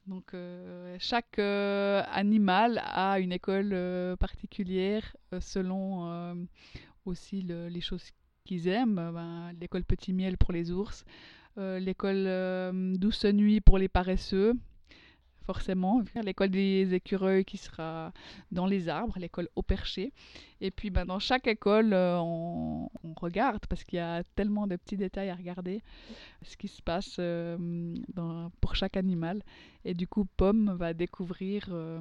Donc 0.07 0.33
euh, 0.33 0.95
chaque 0.99 1.39
euh, 1.39 2.03
animal 2.11 2.79
a 2.85 3.19
une 3.19 3.31
école 3.31 3.71
euh, 3.73 4.15
particulière 4.15 5.15
selon 5.39 6.37
aussi 7.05 7.41
le- 7.41 7.67
les 7.69 7.81
choses 7.81 8.11
qu'ils 8.45 8.67
aiment. 8.67 8.95
Ben, 9.13 9.51
l'école 9.59 9.83
Petit 9.83 10.13
Miel 10.13 10.37
pour 10.37 10.51
les 10.53 10.71
ours, 10.71 11.05
l'école 11.57 12.29
Douce 12.99 13.25
Nuit 13.25 13.61
pour 13.61 13.77
les 13.79 13.87
paresseux, 13.89 14.53
forcément. 15.45 16.01
L'école 16.23 16.49
des 16.49 16.93
écureuils 16.93 17.45
qui 17.45 17.57
sera 17.57 18.11
dans 18.51 18.65
les 18.65 18.89
arbres, 18.89 19.17
l'école 19.19 19.49
au 19.55 19.61
perché. 19.61 20.11
Et 20.61 20.71
puis 20.71 20.89
ben, 20.89 21.05
dans 21.05 21.19
chaque 21.19 21.47
école, 21.47 21.93
euh, 21.93 22.17
on, 22.19 22.89
regarde 23.15 23.65
parce 23.67 23.83
qu'il 23.83 23.97
y 23.97 24.01
a 24.01 24.23
tellement 24.35 24.67
de 24.67 24.75
petits 24.75 24.97
détails 24.97 25.29
à 25.29 25.35
regarder 25.35 25.81
ce 26.43 26.57
qui 26.57 26.67
se 26.67 26.81
passe 26.81 27.17
euh, 27.19 27.95
pour 28.61 28.75
chaque 28.75 28.97
animal. 28.97 29.41
Et 29.85 29.93
du 29.93 30.07
coup, 30.07 30.25
Pomme 30.37 30.75
va 30.77 30.93
découvrir 30.93 31.67
euh, 31.69 31.99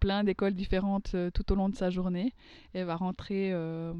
plein 0.00 0.24
d'écoles 0.24 0.54
différentes 0.54 1.16
tout 1.32 1.52
au 1.52 1.54
long 1.54 1.68
de 1.68 1.76
sa 1.76 1.90
journée 1.90 2.32
et 2.74 2.84
va 2.84 2.96
rentrer 2.96 3.52
euh, 3.52 3.92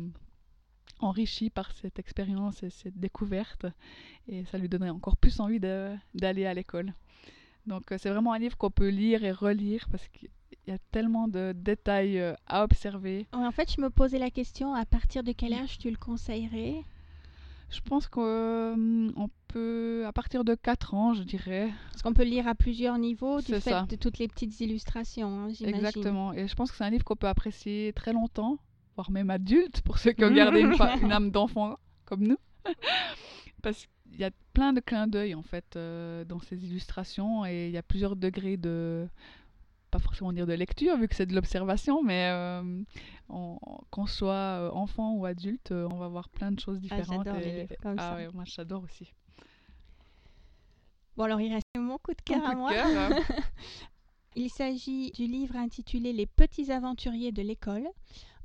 enrichie 1.00 1.50
par 1.50 1.72
cette 1.72 1.98
expérience 1.98 2.62
et 2.62 2.70
cette 2.70 2.98
découverte. 2.98 3.66
Et 4.28 4.44
ça 4.46 4.58
lui 4.58 4.68
donnerait 4.68 4.90
encore 4.90 5.16
plus 5.16 5.40
envie 5.40 5.60
d'aller 5.60 6.46
à 6.46 6.54
l'école. 6.54 6.92
Donc 7.66 7.90
euh, 7.92 7.96
c'est 7.98 8.11
vraiment 8.11 8.33
un 8.33 8.38
livre 8.38 8.57
qu'on 8.57 8.70
peut 8.70 8.88
lire 8.88 9.24
et 9.24 9.33
relire 9.33 9.87
parce 9.90 10.07
qu'il 10.09 10.29
y 10.66 10.70
a 10.70 10.79
tellement 10.90 11.29
de 11.29 11.53
détails 11.57 12.18
euh, 12.18 12.35
à 12.46 12.64
observer. 12.64 13.27
En 13.33 13.50
fait, 13.50 13.72
je 13.74 13.81
me 13.81 13.90
posais 13.90 14.18
la 14.18 14.31
question 14.31 14.74
à 14.74 14.85
partir 14.85 15.22
de 15.22 15.33
quel 15.33 15.55
âge 15.55 15.79
tu 15.79 15.90
le 15.90 15.96
conseillerais? 15.96 16.83
Je 17.70 17.81
pense 17.81 18.07
qu'on 18.07 19.31
peut, 19.48 20.05
à 20.07 20.12
partir 20.12 20.44
de 20.44 20.55
4 20.55 20.94
ans, 20.94 21.14
je 21.14 21.22
dirais, 21.22 21.70
Parce 21.90 22.03
qu'on 22.03 22.12
peut 22.12 22.22
lire 22.24 22.46
à 22.46 22.55
plusieurs 22.55 22.98
niveaux 22.98 23.40
du 23.40 23.53
fait 23.53 23.61
ça. 23.61 23.87
de 23.88 23.96
toutes 23.96 24.18
les 24.18 24.29
petites 24.29 24.61
illustrations, 24.61 25.29
hein, 25.29 25.48
j'imagine. 25.48 25.85
Exactement. 25.85 26.33
Et 26.35 26.46
je 26.46 26.55
pense 26.55 26.70
que 26.70 26.77
c'est 26.77 26.85
un 26.85 26.90
livre 26.90 27.05
qu'on 27.05 27.16
peut 27.16 27.27
apprécier 27.27 27.92
très 27.94 28.12
longtemps, 28.12 28.59
voire 28.94 29.11
même 29.11 29.31
adulte, 29.31 29.81
pour 29.81 29.98
ceux 29.98 30.12
qui 30.12 30.24
ont 30.24 30.31
gardé 30.35 30.61
une 30.61 31.11
âme 31.11 31.31
d'enfant 31.31 31.79
comme 32.05 32.22
nous. 32.22 32.38
Parce 33.62 33.88
il 34.14 34.20
y 34.20 34.24
a 34.24 34.31
plein 34.53 34.72
de 34.72 34.81
clins 34.81 35.07
d'œil 35.07 35.35
en 35.35 35.42
fait 35.42 35.77
euh, 35.77 36.24
dans 36.24 36.40
ces 36.40 36.64
illustrations 36.64 37.44
et 37.44 37.66
il 37.66 37.72
y 37.72 37.77
a 37.77 37.83
plusieurs 37.83 38.16
degrés 38.16 38.57
de 38.57 39.09
pas 39.90 39.98
forcément 39.98 40.33
dire 40.33 40.46
de 40.46 40.53
lecture 40.53 40.96
vu 40.96 41.09
que 41.09 41.14
c'est 41.14 41.27
de 41.27 41.35
l'observation 41.35 42.03
mais 42.03 42.29
euh, 42.31 42.83
qu'on 43.29 44.07
soit 44.07 44.33
euh, 44.33 44.70
enfant 44.70 45.14
ou 45.14 45.27
adulte 45.27 45.72
on 45.72 45.96
va 45.96 46.09
voir 46.09 46.29
plein 46.29 46.53
de 46.53 46.61
choses 46.61 46.79
ah, 46.79 46.96
différentes 46.96 47.27
ah, 47.27 47.38
les 47.38 47.61
livres 47.61 47.74
comme 47.83 47.96
ah 47.98 48.14
ouais 48.16 48.29
moi 48.33 48.44
j'adore 48.46 48.85
aussi. 48.85 49.12
Bon 51.16 51.24
alors 51.24 51.40
il 51.40 51.53
reste 51.53 51.66
mon 51.77 51.98
coup 51.98 52.12
de 52.12 52.22
cœur 52.22 52.44
à 52.44 52.55
moi. 52.55 52.72
hein. 52.74 53.11
il 54.37 54.50
s'agit 54.50 55.12
du 55.12 55.27
livre 55.27 55.57
intitulé 55.57 56.12
Les 56.12 56.27
petits 56.27 56.72
aventuriers 56.72 57.31
de 57.31 57.42
l'école. 57.42 57.87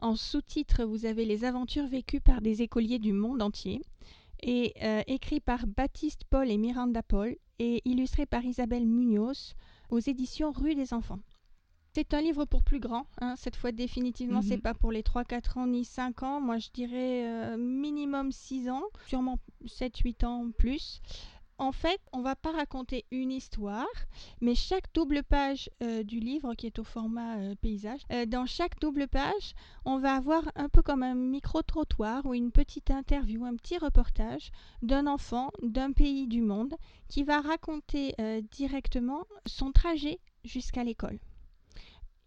En 0.01 0.15
sous-titre 0.15 0.83
vous 0.83 1.05
avez 1.05 1.25
les 1.25 1.45
aventures 1.45 1.87
vécues 1.87 2.21
par 2.21 2.41
des 2.41 2.61
écoliers 2.61 2.99
du 2.99 3.11
monde 3.11 3.41
entier 3.41 3.81
et 4.41 4.73
euh, 4.81 5.01
écrit 5.07 5.39
par 5.39 5.67
Baptiste 5.67 6.23
Paul 6.29 6.49
et 6.49 6.57
Miranda 6.57 7.03
Paul 7.03 7.35
et 7.59 7.81
illustré 7.85 8.25
par 8.25 8.43
Isabelle 8.43 8.85
Munoz 8.85 9.55
aux 9.89 9.99
éditions 9.99 10.51
Rue 10.51 10.75
des 10.75 10.93
Enfants. 10.93 11.19
C'est 11.95 12.13
un 12.13 12.21
livre 12.21 12.45
pour 12.45 12.63
plus 12.63 12.79
grands. 12.79 13.07
Hein. 13.19 13.35
Cette 13.35 13.55
fois, 13.55 13.71
définitivement, 13.71 14.41
c'est 14.41 14.57
mhm. 14.57 14.61
pas 14.61 14.73
pour 14.73 14.91
les 14.91 15.03
3, 15.03 15.23
4 15.25 15.57
ans 15.57 15.67
ni 15.67 15.83
5 15.83 16.23
ans. 16.23 16.39
Moi, 16.39 16.59
je 16.59 16.69
dirais 16.71 17.27
euh, 17.27 17.57
minimum 17.57 18.31
6 18.31 18.69
ans, 18.69 18.83
sûrement 19.07 19.39
7, 19.65 19.97
8 19.97 20.23
ans 20.23 20.51
plus 20.57 21.01
en 21.59 21.73
fait, 21.73 21.99
on 22.13 22.21
va 22.21 22.35
pas 22.35 22.51
raconter 22.51 23.05
une 23.11 23.31
histoire, 23.31 23.85
mais 24.41 24.55
chaque 24.55 24.91
double 24.93 25.23
page 25.23 25.69
euh, 25.83 26.03
du 26.03 26.19
livre, 26.19 26.55
qui 26.55 26.65
est 26.65 26.79
au 26.79 26.83
format 26.83 27.37
euh, 27.37 27.55
paysage, 27.55 27.99
euh, 28.11 28.25
dans 28.25 28.45
chaque 28.45 28.79
double 28.79 29.07
page, 29.07 29.53
on 29.85 29.99
va 29.99 30.15
avoir 30.15 30.49
un 30.55 30.69
peu 30.69 30.81
comme 30.81 31.03
un 31.03 31.15
micro-trottoir 31.15 32.25
ou 32.25 32.33
une 32.33 32.51
petite 32.51 32.91
interview, 32.91 33.45
un 33.45 33.55
petit 33.55 33.77
reportage 33.77 34.51
d'un 34.81 35.05
enfant 35.05 35.51
d'un 35.61 35.91
pays 35.91 36.27
du 36.27 36.41
monde 36.41 36.75
qui 37.09 37.23
va 37.23 37.41
raconter 37.41 38.13
directement 38.51 39.25
son 39.45 39.71
trajet 39.71 40.19
jusqu'à 40.43 40.83
l'école. 40.83 41.19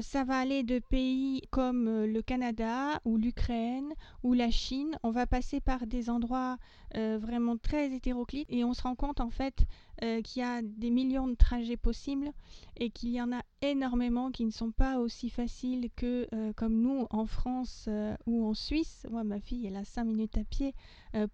Ça 0.03 0.25
va 0.25 0.39
aller 0.39 0.65
de 0.65 0.81
pays 0.81 1.43
comme 1.51 1.87
euh, 1.87 2.07
le 2.09 2.23
Canada 2.23 3.01
ou 3.05 3.17
l'Ukraine 3.17 3.95
ou 4.25 4.33
la 4.33 4.51
Chine. 4.51 4.99
On 5.05 5.11
va 5.11 5.27
passer 5.27 5.61
par 5.61 5.87
des 5.87 6.11
endroits 6.11 6.59
euh, 6.97 7.19
vraiment 7.21 7.57
très 7.57 7.93
hétéroclites 7.95 8.49
et 8.51 8.65
on 8.65 8.75
se 8.75 8.83
rend 8.83 8.97
compte 8.97 9.21
en 9.21 9.31
fait 9.31 9.65
euh, 10.03 10.21
qu'il 10.21 10.43
y 10.43 10.45
a 10.45 10.61
des 10.61 10.91
millions 10.91 11.29
de 11.29 11.37
trajets 11.37 11.77
possibles 11.77 12.33
et 12.77 12.91
qu'il 12.91 13.11
y 13.11 13.23
en 13.23 13.33
a 13.33 13.43
énormément 13.61 14.33
qui 14.33 14.45
ne 14.45 14.51
sont 14.51 14.73
pas 14.73 14.99
aussi 14.99 15.31
faciles 15.31 15.89
que 15.95 16.27
comme 16.57 16.81
nous 16.81 17.07
en 17.11 17.27
France 17.27 17.89
ou 18.27 18.45
en 18.45 18.55
Suisse. 18.55 19.07
Moi, 19.09 19.23
ma 19.23 19.39
fille, 19.39 19.67
elle 19.67 19.77
a 19.77 19.85
5 19.85 20.03
minutes 20.03 20.37
à 20.37 20.43
pied 20.43 20.75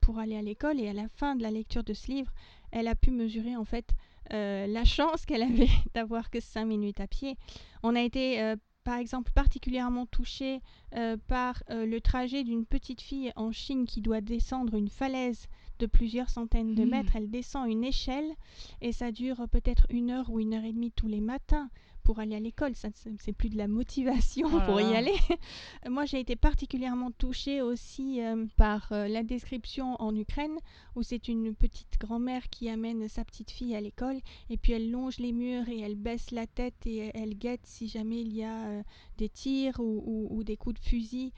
pour 0.02 0.18
aller 0.18 0.36
à 0.36 0.42
l'école 0.42 0.78
et 0.78 0.88
à 0.88 0.92
la 0.92 1.08
fin 1.08 1.36
de 1.36 1.42
la 1.42 1.50
lecture 1.50 1.84
de 1.84 1.94
ce 1.94 2.08
livre, 2.08 2.32
elle 2.70 2.86
a 2.86 2.94
pu 2.94 3.10
mesurer 3.10 3.56
en 3.56 3.64
fait 3.64 3.94
euh, 4.32 4.66
la 4.66 4.84
chance 4.84 5.24
qu'elle 5.24 5.42
avait 5.42 5.68
d'avoir 5.94 6.30
que 6.30 6.40
5 6.40 6.64
minutes 6.64 7.00
à 7.00 7.06
pied. 7.06 7.36
On 7.82 7.94
a 7.96 8.02
été 8.02 8.40
euh, 8.40 8.56
par 8.84 8.98
exemple 8.98 9.32
particulièrement 9.34 10.06
touché 10.06 10.60
euh, 10.94 11.16
par 11.26 11.62
le 11.68 11.98
trajet 12.00 12.44
d'une 12.44 12.64
petite 12.64 13.00
fille 13.00 13.32
en 13.36 13.52
Chine 13.52 13.86
qui 13.86 14.00
doit 14.00 14.20
descendre 14.20 14.74
une 14.74 14.88
falaise 14.88 15.46
de 15.78 15.86
plusieurs 15.86 16.30
centaines 16.30 16.74
de 16.74 16.84
hmm. 16.84 16.90
mètres. 16.90 17.16
Elle 17.16 17.30
descend 17.30 17.70
une 17.70 17.84
échelle 17.84 18.34
et 18.80 18.92
ça 18.92 19.12
dure 19.12 19.46
peut-être 19.50 19.86
une 19.90 20.10
heure 20.10 20.30
ou 20.30 20.40
une 20.40 20.54
heure 20.54 20.64
et 20.64 20.72
demie 20.72 20.92
tous 20.92 21.08
les 21.08 21.20
matins 21.20 21.70
pour 22.08 22.20
aller 22.20 22.36
à 22.36 22.40
l'école. 22.40 22.74
Ça, 22.74 22.88
c'est 23.18 23.34
plus 23.34 23.50
de 23.50 23.58
la 23.58 23.68
motivation 23.68 24.48
oh 24.50 24.60
pour 24.64 24.80
y 24.80 24.96
aller. 24.96 25.12
Moi, 25.90 26.06
j'ai 26.06 26.20
été 26.20 26.36
particulièrement 26.36 27.10
touchée 27.10 27.60
aussi 27.60 28.22
euh, 28.22 28.46
par 28.56 28.90
euh, 28.92 29.08
la 29.08 29.22
description 29.22 29.94
en 30.00 30.16
Ukraine, 30.16 30.56
où 30.96 31.02
c'est 31.02 31.28
une 31.28 31.54
petite 31.54 31.98
grand-mère 32.00 32.48
qui 32.48 32.70
amène 32.70 33.08
sa 33.08 33.26
petite 33.26 33.50
fille 33.50 33.76
à 33.76 33.82
l'école, 33.82 34.22
et 34.48 34.56
puis 34.56 34.72
elle 34.72 34.90
longe 34.90 35.18
les 35.18 35.32
murs 35.32 35.68
et 35.68 35.80
elle 35.80 35.96
baisse 35.96 36.30
la 36.30 36.46
tête 36.46 36.86
et 36.86 37.10
elle 37.12 37.36
guette 37.36 37.66
si 37.66 37.88
jamais 37.88 38.22
il 38.22 38.34
y 38.34 38.42
a 38.42 38.68
euh, 38.68 38.82
des 39.18 39.28
tirs 39.28 39.78
ou, 39.78 40.42
des 40.44 40.56
coups 40.56 40.80
de 40.80 40.86
fusil 40.86 41.34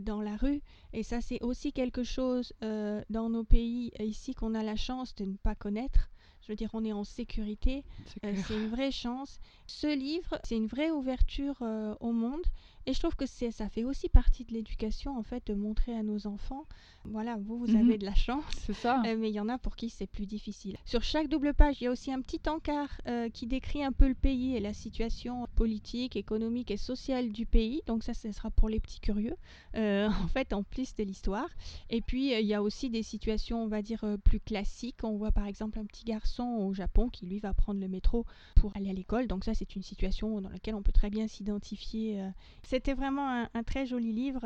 dans 0.00 0.22
la 0.22 0.36
rue. 0.36 0.62
Et 0.94 1.02
ça, 1.02 1.20
c'est 1.20 1.42
aussi 1.42 1.72
quelque 1.72 2.04
chose 2.04 2.54
dans 2.62 3.28
nos 3.28 3.44
pays 3.44 3.92
ici 3.98 4.32
qu'on 4.32 4.54
a 4.54 4.62
la 4.62 4.76
chance 4.76 5.14
de 5.16 5.26
ne 5.26 5.36
pas 5.36 5.54
connaître. 5.54 6.08
Je 6.46 6.52
veux 6.52 6.56
dire, 6.56 6.70
on 6.74 6.84
est 6.84 6.92
en 6.92 7.02
sécurité. 7.02 7.82
C'est 8.06 8.24
euh, 8.24 8.56
une 8.56 8.68
vraie 8.68 8.92
chance. 8.92 9.40
Ce 9.66 9.88
livre, 9.88 10.38
c'est 10.44 10.56
une 10.56 10.68
vraie 10.68 10.92
ouverture 10.92 11.56
euh, 11.62 11.96
au 11.98 12.12
monde. 12.12 12.44
Et 12.86 12.92
je 12.92 13.00
trouve 13.00 13.16
que 13.16 13.26
ça 13.26 13.68
fait 13.68 13.84
aussi 13.84 14.08
partie 14.08 14.44
de 14.44 14.52
l'éducation, 14.52 15.16
en 15.18 15.22
fait, 15.22 15.46
de 15.46 15.54
montrer 15.54 15.96
à 15.96 16.02
nos 16.02 16.26
enfants, 16.26 16.66
voilà, 17.04 17.36
vous, 17.36 17.58
vous 17.58 17.70
avez 17.70 17.94
mhm. 17.94 17.98
de 17.98 18.04
la 18.04 18.14
chance. 18.14 18.44
C'est 18.58 18.72
ça. 18.72 19.02
Euh, 19.06 19.16
mais 19.18 19.30
il 19.30 19.34
y 19.34 19.40
en 19.40 19.48
a 19.48 19.58
pour 19.58 19.76
qui 19.76 19.90
c'est 19.90 20.06
plus 20.06 20.26
difficile. 20.26 20.76
Sur 20.84 21.02
chaque 21.02 21.28
double 21.28 21.54
page, 21.54 21.80
il 21.80 21.84
y 21.84 21.86
a 21.86 21.90
aussi 21.90 22.12
un 22.12 22.20
petit 22.20 22.40
encart 22.48 23.00
qui 23.32 23.46
décrit 23.46 23.84
un 23.84 23.92
peu 23.92 24.08
le 24.08 24.14
pays 24.14 24.56
et 24.56 24.60
la 24.60 24.72
situation 24.72 25.46
politique, 25.54 26.16
économique 26.16 26.70
et 26.70 26.76
sociale 26.76 27.32
du 27.32 27.46
pays. 27.46 27.82
Donc 27.86 28.02
ça, 28.02 28.14
ce 28.14 28.30
sera 28.32 28.50
pour 28.50 28.68
les 28.68 28.80
petits 28.80 29.00
curieux, 29.00 29.36
en 29.74 30.28
fait, 30.32 30.52
en 30.52 30.62
plus 30.62 30.94
de 30.94 31.04
l'histoire. 31.04 31.48
Et 31.90 32.00
puis, 32.00 32.32
il 32.32 32.46
y 32.46 32.54
a 32.54 32.62
aussi 32.62 32.90
des 32.90 33.02
situations, 33.02 33.62
on 33.62 33.68
va 33.68 33.82
dire, 33.82 34.04
plus 34.24 34.40
classiques. 34.40 35.02
On 35.02 35.16
voit 35.16 35.32
par 35.32 35.46
exemple 35.46 35.78
un 35.78 35.84
petit 35.84 36.04
garçon 36.04 36.44
au 36.44 36.72
Japon 36.72 37.08
qui 37.08 37.26
lui 37.26 37.38
va 37.38 37.54
prendre 37.54 37.80
le 37.80 37.88
métro 37.88 38.24
pour 38.56 38.76
aller 38.76 38.90
à 38.90 38.92
l'école. 38.92 39.26
Donc 39.26 39.44
ça 39.44 39.54
c'est 39.54 39.76
une 39.76 39.82
situation 39.82 40.40
dans 40.40 40.48
laquelle 40.48 40.74
on 40.74 40.82
peut 40.82 40.92
très 40.92 41.10
bien 41.10 41.26
s'identifier. 41.26 42.20
Euh. 42.20 42.30
C'était 42.76 42.92
vraiment 42.92 43.48
un, 43.54 43.62
très 43.62 43.86
joli 43.86 44.12
livre. 44.12 44.42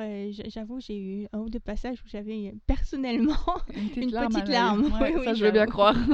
J'avoue 0.46 0.78
j'ai 0.78 0.96
eu 0.96 1.26
un 1.32 1.40
ou 1.40 1.50
deux 1.50 1.58
passages 1.58 2.00
où 2.04 2.06
j'avais 2.06 2.54
personnellement 2.64 3.34
une 3.74 3.90
petite 3.90 4.12
larme. 4.48 4.88
ça 5.24 5.34
je 5.34 5.44
veux 5.44 5.50
bien 5.50 5.66
croire. 5.66 5.96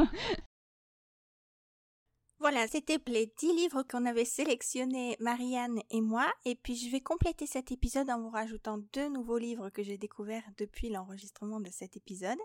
Voilà, 2.39 2.69
c'était 2.69 2.99
les 3.09 3.33
10 3.39 3.55
livres 3.55 3.83
qu'on 3.83 4.05
avait 4.05 4.25
sélectionnés, 4.27 5.17
Marianne 5.21 5.81
et 5.91 6.01
moi. 6.01 6.31
Et 6.45 6.55
puis 6.55 6.77
je 6.77 6.91
vais 6.91 7.01
compléter 7.01 7.47
cet 7.47 7.73
épisode 7.73 8.09
en 8.09 8.21
vous 8.21 8.31
rajoutant 8.31 8.79
deux 8.95 9.09
nouveaux 9.09 9.39
livres 9.39 9.69
que 9.71 9.83
j'ai 9.83 9.99
découverts 9.99 10.45
depuis 10.57 10.89
l'enregistrement 10.89 11.61
de 11.61 11.71
cet 11.71 11.97
épisode. 11.97 12.39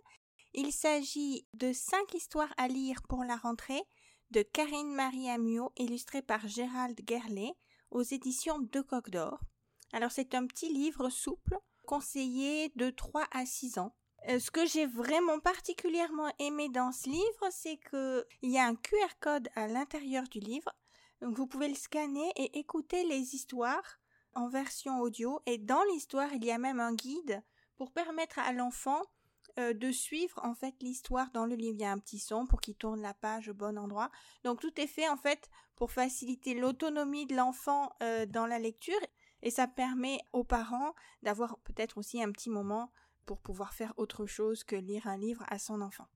Il 0.53 0.71
s'agit 0.71 1.45
de 1.53 1.71
cinq 1.71 2.13
histoires 2.13 2.53
à 2.57 2.67
lire 2.67 3.01
pour 3.07 3.23
la 3.23 3.35
rentrée 3.35 3.83
de 4.31 4.41
Karine 4.41 4.93
Marie 4.95 5.29
Amiot, 5.29 5.71
illustré 5.77 6.21
par 6.21 6.47
Gérald 6.47 6.99
Gerlet, 7.07 7.53
aux 7.91 8.03
éditions 8.03 8.59
De 8.59 8.81
Coq 8.81 9.09
d'Or. 9.09 9.39
Alors 9.93 10.11
c'est 10.11 10.33
un 10.35 10.45
petit 10.45 10.71
livre 10.71 11.09
souple, 11.09 11.57
conseillé 11.85 12.71
de 12.75 12.89
3 12.89 13.27
à 13.31 13.45
6 13.45 13.77
ans. 13.77 13.93
Euh, 14.29 14.39
ce 14.39 14.51
que 14.51 14.65
j'ai 14.65 14.85
vraiment 14.85 15.39
particulièrement 15.39 16.31
aimé 16.39 16.69
dans 16.69 16.91
ce 16.91 17.09
livre, 17.09 17.47
c'est 17.51 17.77
qu'il 17.77 18.25
y 18.51 18.57
a 18.57 18.65
un 18.65 18.75
QR 18.75 19.13
code 19.19 19.49
à 19.55 19.67
l'intérieur 19.67 20.23
du 20.29 20.39
livre. 20.39 20.71
Donc 21.21 21.35
vous 21.35 21.47
pouvez 21.47 21.67
le 21.67 21.75
scanner 21.75 22.31
et 22.35 22.59
écouter 22.59 23.03
les 23.03 23.35
histoires 23.35 23.99
en 24.33 24.47
version 24.47 24.99
audio. 24.99 25.41
Et 25.45 25.57
dans 25.57 25.83
l'histoire, 25.91 26.31
il 26.33 26.45
y 26.45 26.51
a 26.51 26.57
même 26.57 26.79
un 26.79 26.93
guide 26.93 27.43
pour 27.77 27.91
permettre 27.91 28.39
à 28.39 28.53
l'enfant 28.53 29.01
euh, 29.59 29.73
de 29.73 29.91
suivre 29.91 30.39
en 30.43 30.53
fait 30.53 30.75
l'histoire 30.81 31.29
dans 31.31 31.45
le 31.45 31.55
livre. 31.55 31.75
Il 31.75 31.81
y 31.81 31.85
a 31.85 31.91
un 31.91 31.99
petit 31.99 32.19
son 32.19 32.45
pour 32.45 32.61
qu'il 32.61 32.75
tourne 32.75 33.01
la 33.01 33.13
page 33.13 33.49
au 33.49 33.53
bon 33.53 33.77
endroit. 33.77 34.11
Donc 34.43 34.61
tout 34.61 34.79
est 34.79 34.87
fait 34.87 35.09
en 35.09 35.17
fait 35.17 35.49
pour 35.75 35.91
faciliter 35.91 36.53
l'autonomie 36.53 37.25
de 37.25 37.35
l'enfant 37.35 37.91
euh, 38.01 38.25
dans 38.25 38.45
la 38.45 38.59
lecture 38.59 38.99
et 39.43 39.51
ça 39.51 39.67
permet 39.67 40.19
aux 40.33 40.43
parents 40.43 40.93
d'avoir 41.23 41.59
peut-être 41.59 41.97
aussi 41.97 42.21
un 42.21 42.31
petit 42.31 42.49
moment 42.49 42.91
pour 43.25 43.39
pouvoir 43.39 43.73
faire 43.73 43.93
autre 43.97 44.25
chose 44.25 44.63
que 44.63 44.75
lire 44.75 45.07
un 45.07 45.17
livre 45.17 45.43
à 45.47 45.59
son 45.59 45.81
enfant. 45.81 46.07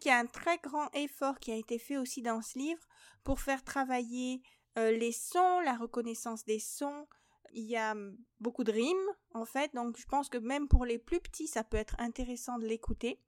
Il 0.00 0.08
y 0.08 0.10
a 0.10 0.18
un 0.18 0.26
très 0.26 0.58
grand 0.58 0.88
effort 0.94 1.38
qui 1.38 1.52
a 1.52 1.56
été 1.56 1.78
fait 1.78 1.96
aussi 1.96 2.20
dans 2.20 2.42
ce 2.42 2.58
livre 2.58 2.82
pour 3.22 3.40
faire 3.40 3.64
travailler 3.64 4.42
euh, 4.76 4.90
les 4.90 5.12
sons, 5.12 5.60
la 5.60 5.76
reconnaissance 5.76 6.44
des 6.44 6.58
sons, 6.58 7.06
il 7.54 7.64
y 7.64 7.76
a 7.76 7.94
beaucoup 8.40 8.64
de 8.64 8.72
rimes, 8.72 9.10
en 9.32 9.44
fait, 9.44 9.72
donc 9.74 9.96
je 9.96 10.06
pense 10.06 10.28
que 10.28 10.38
même 10.38 10.68
pour 10.68 10.84
les 10.84 10.98
plus 10.98 11.20
petits, 11.20 11.46
ça 11.46 11.62
peut 11.62 11.76
être 11.76 11.94
intéressant 11.98 12.58
de 12.58 12.66
l'écouter. 12.66 13.20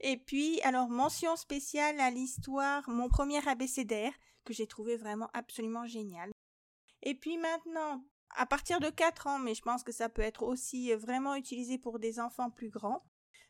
Et 0.00 0.16
puis, 0.16 0.60
alors, 0.62 0.88
mention 0.88 1.36
spéciale 1.36 2.00
à 2.00 2.10
l'histoire, 2.10 2.88
mon 2.88 3.08
premier 3.08 3.46
abécédaire, 3.48 4.12
que 4.44 4.52
j'ai 4.52 4.66
trouvé 4.66 4.96
vraiment 4.96 5.28
absolument 5.34 5.86
génial. 5.86 6.30
Et 7.02 7.14
puis 7.14 7.38
maintenant, 7.38 8.02
à 8.36 8.46
partir 8.46 8.80
de 8.80 8.88
4 8.88 9.26
ans, 9.26 9.38
mais 9.38 9.54
je 9.54 9.62
pense 9.62 9.82
que 9.82 9.92
ça 9.92 10.08
peut 10.08 10.22
être 10.22 10.42
aussi 10.42 10.92
vraiment 10.94 11.34
utilisé 11.34 11.78
pour 11.78 11.98
des 11.98 12.20
enfants 12.20 12.50
plus 12.50 12.70
grands, 12.70 13.02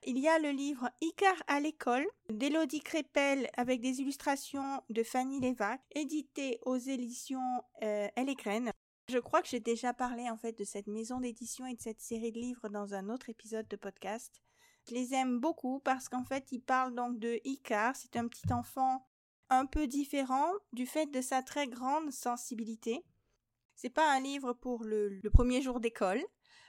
il 0.06 0.18
y 0.18 0.28
a 0.28 0.38
le 0.38 0.50
livre 0.50 0.90
Icar 1.02 1.34
à 1.46 1.60
l'école 1.60 2.06
d'Élodie 2.30 2.80
Crépel 2.80 3.50
avec 3.56 3.82
des 3.82 4.00
illustrations 4.00 4.82
de 4.88 5.02
Fanny 5.02 5.40
Lévac, 5.40 5.82
édité 5.94 6.58
aux 6.62 6.78
éditions 6.78 7.62
euh, 7.82 8.08
Elle 8.16 8.34
je 9.10 9.18
crois 9.18 9.42
que 9.42 9.48
j'ai 9.48 9.60
déjà 9.60 9.92
parlé 9.92 10.30
en 10.30 10.36
fait 10.36 10.56
de 10.56 10.64
cette 10.64 10.86
maison 10.86 11.20
d'édition 11.20 11.66
et 11.66 11.74
de 11.74 11.80
cette 11.80 12.00
série 12.00 12.32
de 12.32 12.38
livres 12.38 12.68
dans 12.68 12.94
un 12.94 13.10
autre 13.10 13.28
épisode 13.28 13.66
de 13.68 13.76
podcast. 13.76 14.40
Je 14.88 14.94
les 14.94 15.12
aime 15.14 15.40
beaucoup 15.40 15.80
parce 15.80 16.08
qu'en 16.08 16.24
fait 16.24 16.50
ils 16.52 16.62
parlent 16.62 16.94
donc 16.94 17.18
de 17.18 17.40
Icar, 17.44 17.94
c'est 17.96 18.16
un 18.16 18.28
petit 18.28 18.52
enfant 18.52 19.06
un 19.50 19.66
peu 19.66 19.86
différent 19.86 20.50
du 20.72 20.86
fait 20.86 21.06
de 21.06 21.20
sa 21.20 21.42
très 21.42 21.66
grande 21.66 22.12
sensibilité. 22.12 23.04
C'est 23.82 23.88
pas 23.88 24.12
un 24.12 24.20
livre 24.20 24.52
pour 24.52 24.84
le, 24.84 25.22
premier 25.32 25.62
jour 25.62 25.80
d'école. 25.80 26.22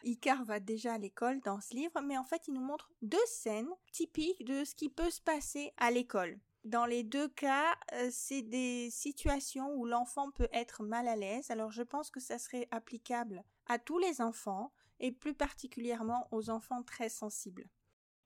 Icar 0.06 0.46
va 0.46 0.62
déjà 0.62 0.94
à 0.94 0.98
l'école 0.98 1.42
dans 1.42 1.60
ce 1.60 1.76
livre, 1.76 2.00
mais 2.00 2.18
en 2.18 2.24
fait, 2.24 2.48
il 2.48 2.54
nous 2.54 2.62
montre 2.62 2.90
deux 3.02 3.18
scènes 3.26 3.68
typiques 3.92 4.46
de 4.46 4.64
ce 4.64 4.76
qui 4.76 4.88
peut 4.88 5.10
se 5.10 5.20
passer 5.20 5.74
à 5.76 5.92
l'école. 5.92 6.40
Dans 6.64 6.86
les 6.86 7.04
deux 7.04 7.28
cas, 7.28 7.76
euh, 7.96 8.08
c'est 8.14 8.44
des 8.44 8.90
situations 8.92 9.74
où 9.76 9.86
l'enfant 9.86 10.32
peut 10.32 10.48
être 10.54 10.84
mal 10.84 11.06
à 11.10 11.18
l'aise. 11.18 11.52
Alors 11.52 11.74
je 11.74 11.84
pense 11.84 12.12
que 12.12 12.22
ça 12.22 12.40
serait 12.40 12.70
applicable 12.72 13.44
à 13.66 13.78
tous 13.78 14.00
les 14.00 14.22
enfants 14.22 14.72
et 15.02 15.12
plus 15.12 15.34
particulièrement 15.34 16.30
aux 16.32 16.50
enfants 16.50 16.82
très 16.82 17.10
sensibles. 17.10 17.68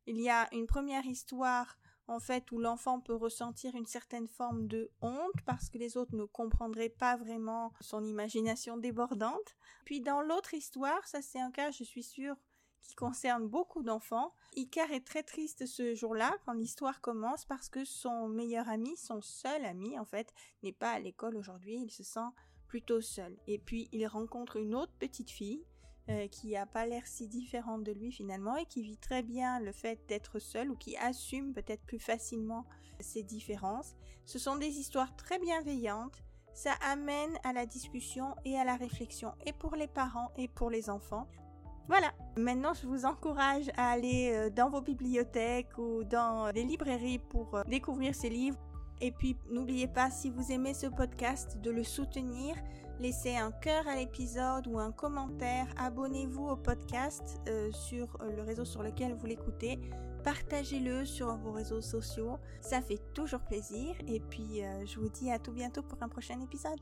Il 0.05 0.21
y 0.21 0.29
a 0.29 0.47
une 0.53 0.67
première 0.67 1.07
histoire 1.07 1.75
en 2.07 2.19
fait 2.19 2.51
où 2.51 2.59
l'enfant 2.59 2.99
peut 2.99 3.15
ressentir 3.15 3.75
une 3.75 3.85
certaine 3.85 4.27
forme 4.27 4.67
de 4.67 4.91
honte 5.01 5.41
parce 5.45 5.69
que 5.69 5.77
les 5.77 5.97
autres 5.97 6.15
ne 6.15 6.25
comprendraient 6.25 6.89
pas 6.89 7.17
vraiment 7.17 7.73
son 7.81 8.03
imagination 8.03 8.77
débordante. 8.77 9.55
Puis 9.85 10.01
dans 10.01 10.21
l'autre 10.21 10.53
histoire, 10.53 11.07
ça 11.07 11.21
c'est 11.21 11.39
un 11.39 11.51
cas, 11.51 11.71
je 11.71 11.83
suis 11.83 12.03
sûre, 12.03 12.35
qui 12.81 12.95
concerne 12.95 13.47
beaucoup 13.47 13.83
d'enfants. 13.83 14.33
Icar 14.55 14.91
est 14.91 15.05
très 15.05 15.23
triste 15.23 15.65
ce 15.65 15.95
jour-là 15.95 16.35
quand 16.45 16.53
l'histoire 16.53 17.01
commence 17.01 17.45
parce 17.45 17.69
que 17.69 17.83
son 17.83 18.27
meilleur 18.27 18.69
ami, 18.69 18.95
son 18.97 19.21
seul 19.21 19.65
ami 19.65 19.97
en 19.97 20.05
fait, 20.05 20.33
n'est 20.63 20.71
pas 20.71 20.91
à 20.91 20.99
l'école 20.99 21.35
aujourd'hui, 21.35 21.79
il 21.81 21.91
se 21.91 22.03
sent 22.03 22.29
plutôt 22.67 23.01
seul. 23.01 23.37
Et 23.47 23.57
puis 23.57 23.89
il 23.91 24.05
rencontre 24.05 24.57
une 24.57 24.75
autre 24.75 24.93
petite 24.99 25.31
fille 25.31 25.65
euh, 26.09 26.27
qui 26.27 26.55
a 26.55 26.65
pas 26.65 26.85
l'air 26.85 27.07
si 27.07 27.27
différente 27.27 27.83
de 27.83 27.91
lui 27.91 28.11
finalement 28.11 28.55
et 28.57 28.65
qui 28.65 28.83
vit 28.83 28.97
très 28.97 29.23
bien 29.23 29.59
le 29.59 29.71
fait 29.71 29.99
d'être 30.07 30.37
seul 30.39 30.69
ou 30.69 30.75
qui 30.75 30.95
assume 30.97 31.53
peut-être 31.53 31.83
plus 31.83 31.99
facilement 31.99 32.65
ses 32.99 33.23
différences. 33.23 33.95
Ce 34.25 34.37
sont 34.37 34.55
des 34.55 34.79
histoires 34.79 35.15
très 35.15 35.39
bienveillantes. 35.39 36.23
Ça 36.53 36.73
amène 36.87 37.37
à 37.43 37.53
la 37.53 37.65
discussion 37.65 38.35
et 38.45 38.57
à 38.57 38.63
la 38.63 38.75
réflexion 38.75 39.33
et 39.45 39.53
pour 39.53 39.75
les 39.75 39.87
parents 39.87 40.31
et 40.37 40.47
pour 40.47 40.69
les 40.69 40.89
enfants. 40.89 41.27
Voilà, 41.87 42.13
maintenant 42.37 42.73
je 42.73 42.87
vous 42.87 43.05
encourage 43.05 43.69
à 43.77 43.89
aller 43.91 44.31
euh, 44.33 44.49
dans 44.49 44.69
vos 44.69 44.81
bibliothèques 44.81 45.77
ou 45.77 46.03
dans 46.03 46.51
les 46.51 46.63
librairies 46.63 47.19
pour 47.19 47.55
euh, 47.55 47.63
découvrir 47.63 48.15
ces 48.15 48.29
livres. 48.29 48.57
Et 49.01 49.11
puis 49.11 49.35
n'oubliez 49.49 49.87
pas, 49.87 50.09
si 50.09 50.29
vous 50.29 50.51
aimez 50.51 50.73
ce 50.73 50.87
podcast, 50.87 51.59
de 51.61 51.69
le 51.69 51.83
soutenir. 51.83 52.55
Laissez 52.99 53.35
un 53.35 53.51
cœur 53.51 53.85
à 53.89 53.95
l'épisode 53.95 54.67
ou 54.67 54.79
un 54.79 54.93
commentaire. 54.93 55.67
Abonnez-vous 55.75 56.47
au 56.47 56.55
podcast 56.55 57.41
euh, 57.49 57.69
sur 57.73 58.07
euh, 58.21 58.33
le 58.33 58.41
réseau 58.41 58.63
sur 58.63 58.83
lequel 58.83 59.13
vous 59.15 59.25
l'écoutez. 59.25 59.79
Partagez-le 60.23 61.03
sur 61.03 61.35
vos 61.35 61.51
réseaux 61.51 61.81
sociaux. 61.81 62.39
Ça 62.61 62.81
fait 62.81 63.01
toujours 63.13 63.41
plaisir. 63.41 63.95
Et 64.07 64.21
puis 64.21 64.63
euh, 64.63 64.85
je 64.85 64.97
vous 64.97 65.09
dis 65.09 65.29
à 65.29 65.39
tout 65.39 65.51
bientôt 65.51 65.83
pour 65.83 66.01
un 66.01 66.07
prochain 66.07 66.39
épisode. 66.39 66.79